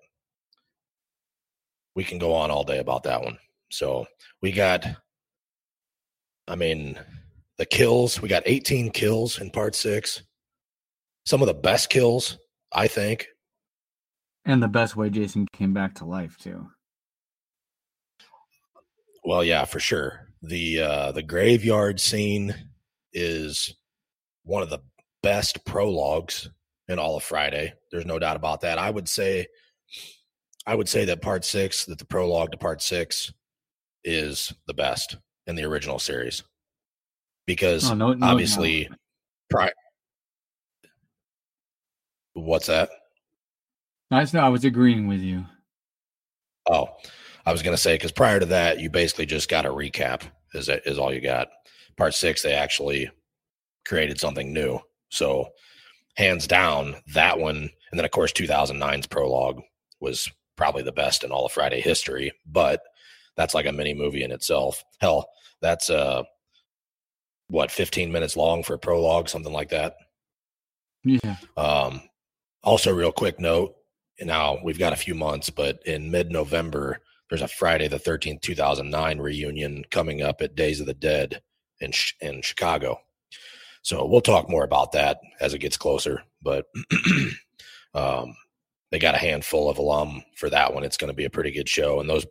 [1.95, 3.37] we can go on all day about that one.
[3.71, 4.05] So
[4.41, 4.85] we got
[6.47, 6.97] i mean
[7.59, 10.23] the kills we got 18 kills in part six
[11.25, 12.39] some of the best kills
[12.73, 13.27] i think
[14.45, 16.67] And the best way Jason came back to life too.
[19.23, 20.27] Well, yeah, for sure.
[20.41, 22.55] The uh the graveyard scene
[23.13, 23.75] is
[24.43, 24.79] one of the
[25.21, 26.49] best prologues
[26.87, 27.73] in all of Friday.
[27.91, 28.77] There's no doubt about that.
[28.77, 29.47] I would say
[30.65, 33.33] I would say that part 6, that the prologue to part 6
[34.03, 36.43] is the best in the original series.
[37.49, 38.87] Because Oh, no- no obviously
[39.49, 39.71] pri-
[42.33, 42.91] What's that?
[44.11, 45.45] I just know I was agreeing with you.
[46.69, 46.89] Oh,
[47.47, 50.21] I was going to say because prior to that, you basically just got a recap.
[50.53, 51.47] Is is all you got?
[51.97, 53.09] Part six, they actually
[53.83, 54.79] created something new.
[55.09, 55.49] So,
[56.17, 59.59] hands down, that one, and then of course, 2009's prologue
[59.99, 62.31] was probably the best in all of Friday history.
[62.45, 62.81] But
[63.35, 64.83] that's like a mini movie in itself.
[65.01, 65.27] Hell,
[65.61, 66.21] that's uh
[67.49, 69.95] what 15 minutes long for a prologue, something like that.
[71.03, 71.35] Yeah.
[71.57, 72.01] Um,
[72.63, 73.75] also, real quick note.
[74.21, 79.19] Now we've got a few months, but in mid-November, there's a Friday the 13th, 2009
[79.19, 81.41] reunion coming up at Days of the Dead
[81.79, 81.91] in
[82.21, 82.99] in Chicago.
[83.81, 86.23] So we'll talk more about that as it gets closer.
[86.41, 86.65] But
[87.93, 88.35] um,
[88.91, 90.83] they got a handful of alum for that one.
[90.83, 91.99] It's going to be a pretty good show.
[91.99, 92.25] And those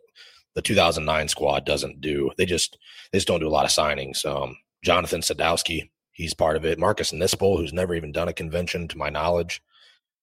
[0.55, 2.31] the 2009 squad doesn't do.
[2.37, 2.77] They just
[3.11, 4.25] they just don't do a lot of signings.
[4.25, 6.79] Um, Jonathan Sadowski, he's part of it.
[6.79, 9.61] Marcus Nispel, who's never even done a convention to my knowledge,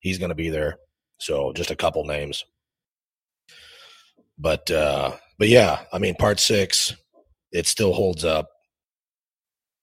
[0.01, 0.79] he's going to be there.
[1.19, 2.45] So just a couple names.
[4.39, 6.95] But uh, but yeah, I mean, part six,
[7.53, 8.51] it still holds up.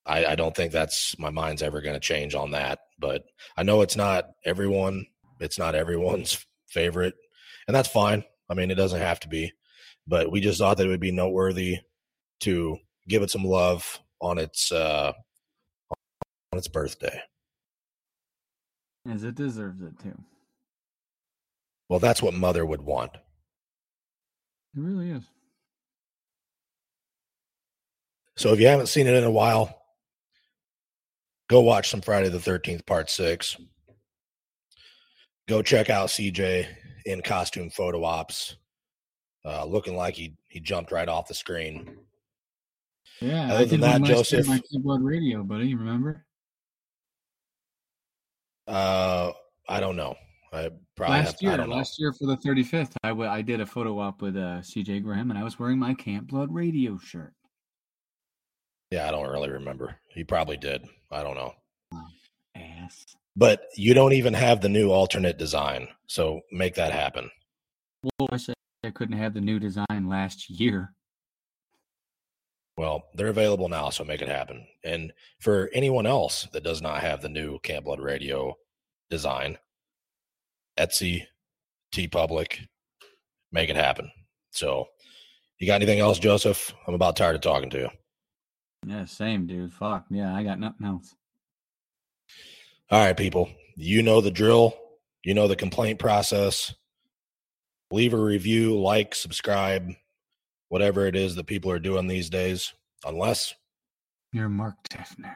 [0.05, 2.79] I, I don't think that's my mind's ever going to change on that.
[2.99, 3.23] But
[3.57, 5.07] I know it's not everyone.
[5.39, 7.15] It's not everyone's favorite,
[7.67, 8.23] and that's fine.
[8.49, 9.53] I mean, it doesn't have to be.
[10.05, 11.79] But we just thought that it would be noteworthy
[12.41, 15.11] to give it some love on its uh,
[16.51, 17.21] on its birthday.
[19.09, 20.17] As it deserves it too.
[21.89, 23.11] Well, that's what mother would want.
[23.13, 25.23] It really is.
[28.37, 29.83] So if you haven't seen it in a while,
[31.49, 33.57] go watch some Friday the 13th part 6.
[35.47, 36.65] Go check out CJ
[37.05, 38.55] in costume photo ops.
[39.45, 41.97] Uh, looking like he he jumped right off the screen.
[43.23, 45.73] Yeah, Other I than that, Joseph- my keyboard radio, buddy.
[45.75, 46.25] Remember?
[48.67, 49.31] Uh
[49.69, 50.15] I don't know.
[50.51, 51.77] I probably have, last year, I don't know.
[51.77, 55.01] last year for the 35th, I, w- I did a photo op with uh, CJ
[55.03, 57.33] Graham, and I was wearing my Camp Blood radio shirt.
[58.91, 59.95] Yeah, I don't really remember.
[60.09, 60.85] He probably did.
[61.09, 61.53] I don't know.
[62.55, 63.03] Ass.
[63.35, 65.87] But you don't even have the new alternate design.
[66.07, 67.31] So make that happen.
[68.19, 68.53] Well, I said
[68.83, 70.93] I couldn't have the new design last year.
[72.77, 74.65] Well, they're available now, so make it happen.
[74.83, 78.55] And for anyone else that does not have the new Camp Blood Radio
[79.09, 79.57] design,
[80.77, 81.25] Etsy,
[81.93, 82.67] TeePublic,
[83.51, 84.11] make it happen.
[84.51, 84.87] So,
[85.59, 86.73] you got anything else, Joseph?
[86.87, 87.89] I'm about tired of talking to you.
[88.87, 89.71] Yeah, same, dude.
[89.71, 90.05] Fuck.
[90.09, 91.15] Yeah, I got nothing else.
[92.89, 94.75] All right, people, you know the drill.
[95.23, 96.73] You know the complaint process.
[97.91, 99.93] Leave a review, like, subscribe,
[100.73, 102.73] whatever it is that people are doing these days,
[103.05, 103.53] unless
[104.31, 105.35] You're Mark Tefner.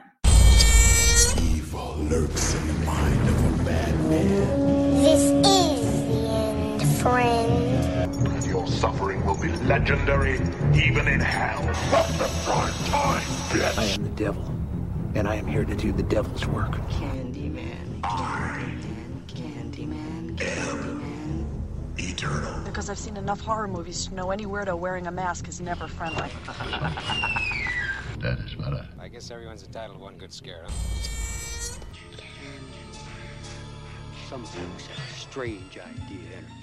[1.54, 5.04] Evil lurks in the mind of a bad man.
[5.04, 8.46] This is the end, friend.
[8.48, 10.38] Your suffering will be legendary,
[10.74, 11.62] even in hell.
[11.92, 13.22] What the prime time,
[13.52, 13.78] bitch?
[13.78, 14.52] I am the devil,
[15.14, 16.72] and I am here to do the devil's work.
[16.98, 20.87] Candyman, Candyman, Candyman, Candyman.
[22.18, 22.64] Eternal.
[22.66, 25.88] Because I've seen enough horror movies to know any weirdo wearing a mask is never
[25.88, 26.30] friendly.
[28.20, 28.88] That is better.
[29.00, 30.72] I guess everyone's entitled to one good scare, huh?
[34.28, 36.57] Some folks have a strange idea of entertainment.